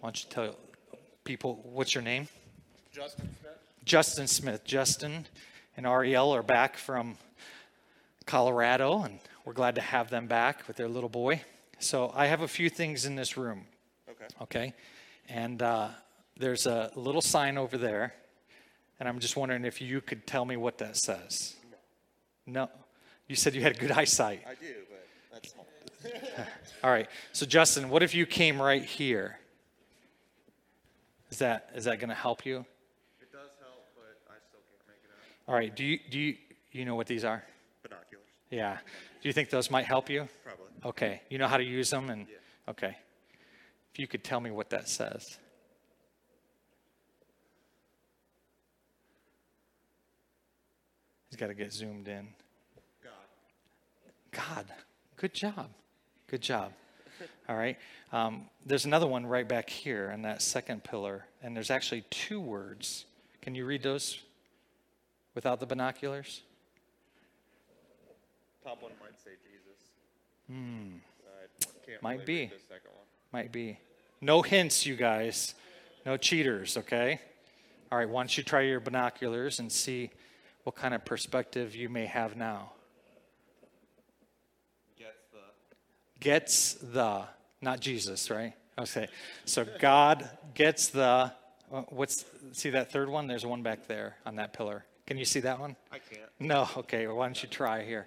[0.00, 0.56] Why don't you tell
[1.24, 2.28] people what's your name?
[2.90, 3.58] Justin Smith.
[3.84, 4.64] Justin Smith.
[4.64, 5.26] Justin
[5.76, 7.18] and Ariel are back from
[8.24, 11.42] Colorado, and we're glad to have them back with their little boy.
[11.78, 13.66] So I have a few things in this room.
[14.42, 14.74] Okay.
[15.28, 15.88] And uh,
[16.36, 18.14] there's a little sign over there,
[19.00, 21.56] and I'm just wondering if you could tell me what that says.
[22.46, 22.68] No.
[23.28, 24.42] You said you had good eyesight.
[24.46, 25.66] I do, but that's small.
[26.84, 27.08] All right.
[27.32, 29.38] So Justin, what if you came right here?
[31.30, 32.58] Is that is that going to help you?
[33.20, 35.48] It does help, but I still can't make it out.
[35.52, 35.74] All right.
[35.74, 36.36] Do you do you
[36.70, 37.42] you know what these are?
[37.82, 38.24] Binoculars.
[38.50, 38.78] Yeah.
[39.20, 40.28] Do you think those might help you?
[40.44, 40.66] Probably.
[40.84, 41.20] Okay.
[41.28, 42.70] You know how to use them and Yeah.
[42.70, 42.96] okay.
[43.96, 45.38] If you could tell me what that says.
[51.30, 52.28] He's got to get zoomed in.
[53.02, 53.12] God.
[54.32, 54.66] God,
[55.16, 55.70] good job.
[56.26, 56.72] Good job.
[57.48, 57.78] All right.
[58.12, 62.38] Um, there's another one right back here in that second pillar, and there's actually two
[62.38, 63.06] words.
[63.40, 64.20] Can you read those
[65.34, 66.42] without the binoculars?
[68.62, 69.88] Top one might say Jesus.
[70.48, 70.98] Hmm.
[71.86, 72.40] Can't Might be.
[72.40, 73.06] read the second one.
[73.32, 73.78] Might be.
[74.20, 75.54] No hints, you guys.
[76.04, 77.20] No cheaters, okay?
[77.90, 80.10] All right, why don't you try your binoculars and see
[80.64, 82.72] what kind of perspective you may have now?
[84.98, 86.20] Gets the.
[86.20, 87.22] Gets the,
[87.60, 88.54] not Jesus, right?
[88.78, 89.08] Okay,
[89.44, 91.32] so God gets the,
[91.72, 93.26] uh, what's, see that third one?
[93.26, 94.84] There's one back there on that pillar.
[95.06, 95.76] Can you see that one?
[95.92, 96.28] I can't.
[96.40, 98.06] No, okay, well, why don't you try here?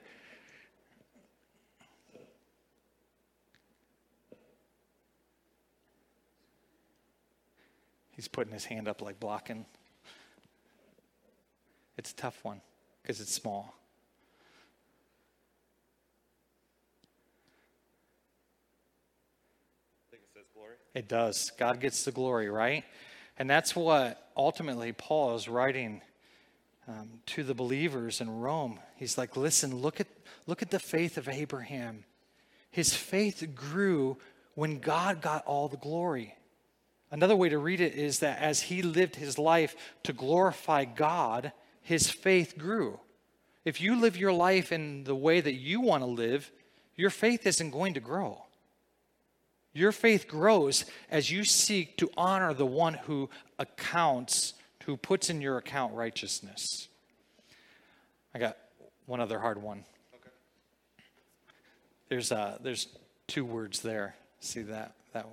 [8.19, 9.65] He's putting his hand up like blocking.
[11.97, 12.59] It's a tough one
[13.01, 13.73] because it's small.
[20.05, 20.75] I think it says glory.
[20.93, 21.53] It does.
[21.57, 22.83] God gets the glory, right?
[23.37, 26.01] And that's what ultimately Paul is writing
[26.89, 28.81] um, to the believers in Rome.
[28.97, 30.07] He's like, listen, look at,
[30.45, 32.03] look at the faith of Abraham.
[32.69, 34.17] His faith grew
[34.55, 36.35] when God got all the glory.
[37.11, 41.51] Another way to read it is that as he lived his life to glorify God,
[41.81, 42.99] his faith grew.
[43.65, 46.51] If you live your life in the way that you want to live,
[46.95, 48.43] your faith isn't going to grow.
[49.73, 54.53] Your faith grows as you seek to honor the one who accounts,
[54.85, 56.87] who puts in your account righteousness.
[58.33, 58.57] I got
[59.05, 59.85] one other hard one.
[60.13, 60.29] Okay.
[62.09, 62.87] There's uh, there's
[63.27, 64.15] two words there.
[64.39, 65.27] See that that.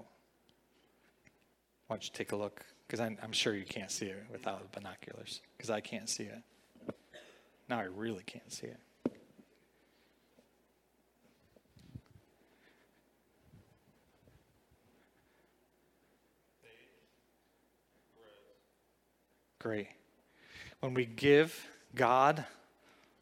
[1.86, 2.64] Why don't you take a look?
[2.86, 5.40] Because I'm, I'm sure you can't see it without binoculars.
[5.56, 6.42] Because I can't see it.
[7.68, 8.78] Now I really can't see it.
[19.58, 19.88] Great.
[20.78, 21.66] When we give
[21.96, 22.44] God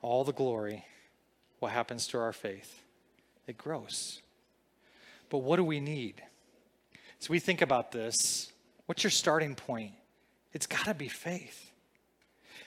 [0.02, 0.84] all the glory,
[1.58, 2.82] what happens to our faith?
[3.46, 4.20] It grows.
[5.30, 6.22] But what do we need?
[7.18, 8.52] As we think about this,
[8.86, 9.92] what's your starting point?
[10.52, 11.72] It's got to be faith.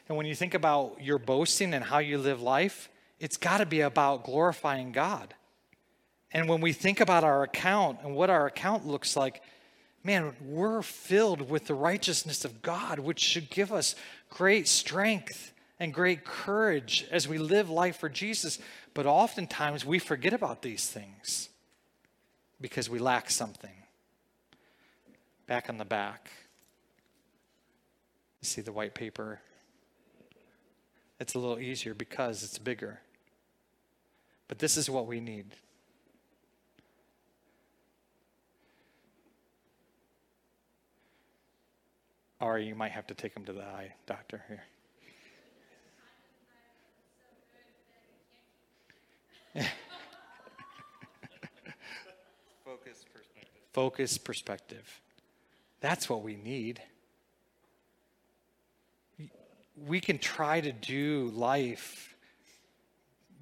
[0.07, 2.89] And when you think about your boasting and how you live life,
[3.20, 5.34] it's got to be about glorifying God.
[6.32, 9.41] And when we think about our account and what our account looks like,
[10.03, 13.95] man, we're filled with the righteousness of God, which should give us
[14.30, 18.59] great strength and great courage as we live life for Jesus.
[18.93, 21.49] But oftentimes we forget about these things
[22.59, 23.72] because we lack something.
[25.48, 26.30] Back on the back,
[28.41, 29.39] you see the white paper?
[31.22, 33.00] It's a little easier because it's bigger.
[34.50, 35.45] But this is what we need.
[42.39, 44.64] Or you might have to take him to the eye doctor here.
[52.64, 53.64] Focus perspective.
[53.74, 55.02] Focus perspective.
[55.80, 56.82] That's what we need.
[59.86, 62.15] we can try to do life,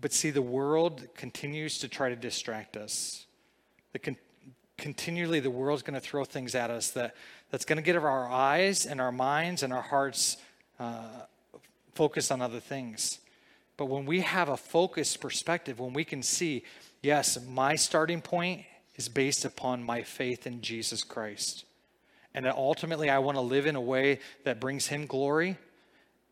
[0.02, 3.26] but see, the world continues to try to distract us.
[3.94, 4.18] The con-
[4.78, 7.16] continually, the world's going to throw things at us that,
[7.50, 10.38] that's going to get our eyes and our minds and our hearts
[10.80, 11.22] uh,
[11.94, 13.20] focused on other things.
[13.78, 16.64] But when we have a focused perspective, when we can see,
[17.02, 18.66] yes, my starting point
[18.96, 21.66] is based upon my faith in Jesus Christ.
[22.36, 25.58] And that ultimately, I want to live in a way that brings Him glory.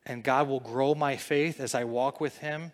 [0.05, 2.73] And God will grow my faith as I walk with Him.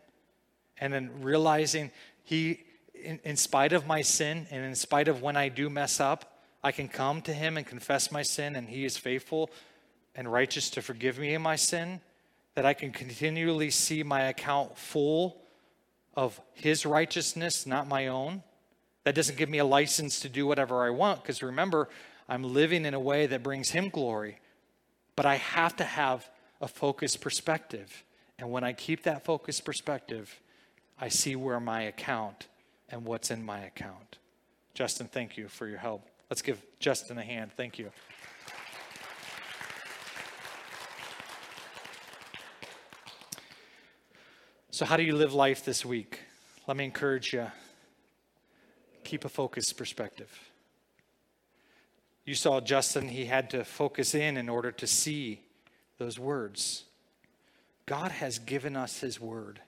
[0.82, 1.92] And then realizing
[2.24, 2.62] He,
[2.96, 6.40] in, in spite of my sin and in spite of when I do mess up,
[6.64, 9.52] I can come to Him and confess my sin, and He is faithful
[10.16, 12.02] and righteous to forgive me in my sin.
[12.56, 15.38] That I can continually see my account full
[16.16, 18.42] of His righteousness, not my own.
[19.04, 21.90] That doesn't give me a license to do whatever I want, because remember,
[22.30, 24.40] I'm living in a way that brings Him glory.
[25.16, 26.30] But I have to have
[26.62, 28.06] a focused perspective.
[28.38, 30.40] And when I keep that focused perspective,
[30.98, 32.48] I see where my account
[32.88, 34.18] and what's in my account.
[34.74, 36.08] Justin, thank you for your help.
[36.30, 37.52] Let's give Justin a hand.
[37.58, 37.92] Thank you.
[44.72, 46.22] So, how do you live life this week?
[46.68, 47.48] Let me encourage you
[49.04, 50.49] keep a focused perspective.
[52.30, 55.42] You saw Justin, he had to focus in in order to see
[55.98, 56.84] those words.
[57.88, 59.60] God has given us his word,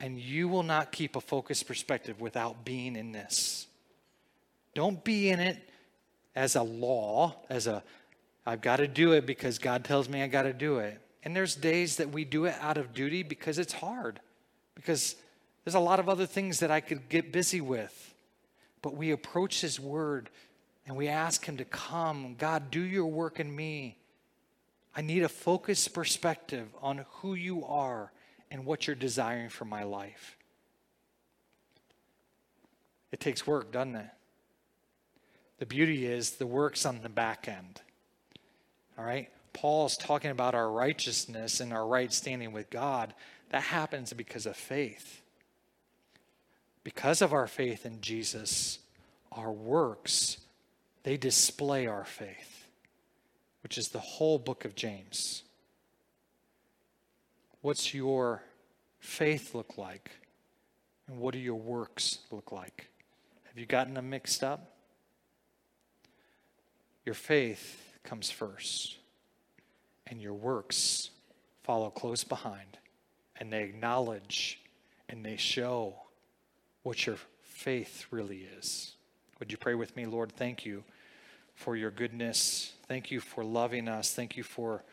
[0.00, 3.66] and you will not keep a focused perspective without being in this.
[4.72, 5.58] Don't be in it
[6.34, 7.82] as a law, as a
[8.46, 10.98] I've got to do it because God tells me I got to do it.
[11.22, 14.20] And there's days that we do it out of duty because it's hard,
[14.74, 15.16] because
[15.66, 18.14] there's a lot of other things that I could get busy with.
[18.80, 20.30] But we approach His Word
[20.86, 22.34] and we ask Him to come.
[22.38, 23.98] God, do your work in me.
[24.96, 28.12] I need a focused perspective on who you are
[28.50, 30.36] and what you're desiring for my life.
[33.10, 34.10] It takes work, doesn't it?
[35.58, 37.80] The beauty is the work's on the back end.
[38.98, 39.30] All right?
[39.52, 43.14] Paul's talking about our righteousness and our right standing with God.
[43.50, 45.22] That happens because of faith.
[46.82, 48.80] Because of our faith in Jesus,
[49.32, 50.38] our works,
[51.04, 52.66] they display our faith,
[53.62, 55.42] which is the whole book of James.
[57.60, 58.42] What's your
[58.98, 60.10] faith look like?
[61.06, 62.88] And what do your works look like?
[63.44, 64.72] Have you gotten them mixed up?
[67.04, 68.96] Your faith comes first,
[70.06, 71.10] and your works
[71.62, 72.78] follow close behind,
[73.38, 74.60] and they acknowledge
[75.10, 75.94] and they show
[76.82, 78.94] what your faith really is.
[79.38, 80.32] Would you pray with me, Lord?
[80.32, 80.82] Thank you
[81.54, 82.72] for your goodness.
[82.88, 84.12] Thank you for loving us.
[84.12, 84.84] Thank you for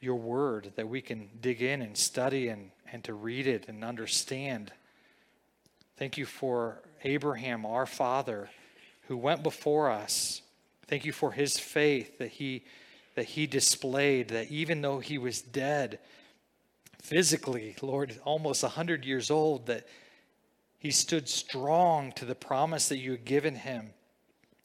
[0.00, 3.84] your word that we can dig in and study and, and to read it and
[3.84, 4.72] understand.
[5.96, 8.50] Thank you for Abraham, our father,
[9.08, 10.42] who went before us
[10.88, 12.64] Thank you for his faith that he,
[13.16, 15.98] that he displayed, that even though he was dead
[17.02, 19.86] physically, Lord, almost 100 years old, that
[20.78, 23.90] he stood strong to the promise that you had given him.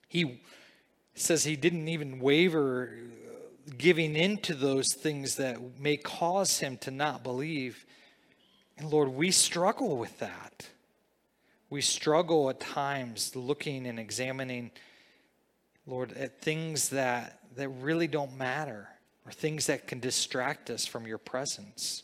[0.08, 0.42] He
[1.14, 2.92] says he didn't even waver
[3.78, 7.86] giving into those things that may cause him to not believe.
[8.78, 10.70] And Lord, we struggle with that.
[11.70, 14.72] We struggle at times looking and examining
[15.88, 18.88] Lord, at things that, that really don't matter
[19.26, 22.04] or things that can distract us from your presence,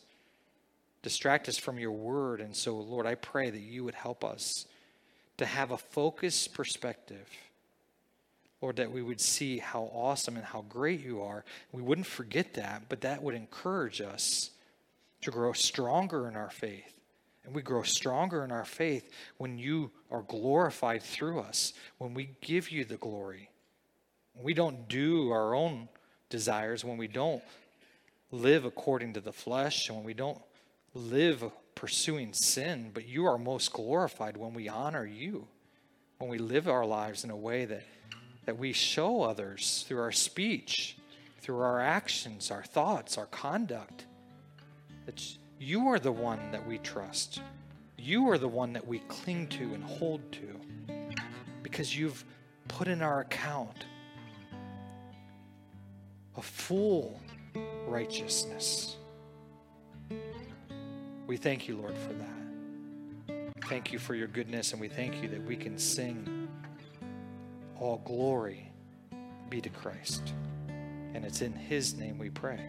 [1.03, 2.41] distract us from your word.
[2.41, 4.65] And so, Lord, I pray that you would help us
[5.37, 7.29] to have a focused perspective.
[8.61, 11.45] Lord, that we would see how awesome and how great you are.
[11.71, 14.51] We wouldn't forget that, but that would encourage us
[15.21, 16.99] to grow stronger in our faith.
[17.45, 22.31] And we grow stronger in our faith when you are glorified through us, when we
[22.41, 23.49] give you the glory
[24.41, 25.89] we don't do our own
[26.29, 27.43] desires, when we don't
[28.31, 30.41] live according to the flesh, and when we don't
[30.93, 31.43] live
[31.75, 35.47] pursuing sin, but you are most glorified when we honor you,
[36.17, 37.83] when we live our lives in a way that,
[38.47, 40.97] that we show others through our speech,
[41.41, 44.05] through our actions, our thoughts, our conduct.
[45.05, 45.21] That
[45.59, 47.41] you are the one that we trust.
[47.97, 50.95] You are the one that we cling to and hold to
[51.61, 52.23] because you've
[52.69, 53.85] put in our account
[56.37, 57.19] a full
[57.85, 58.95] righteousness.
[61.25, 63.53] We thank you, Lord, for that.
[63.65, 66.36] Thank you for your goodness, and we thank you that we can sing,
[67.79, 68.71] All glory
[69.49, 70.33] be to Christ.
[71.13, 72.59] And it's in his name we pray.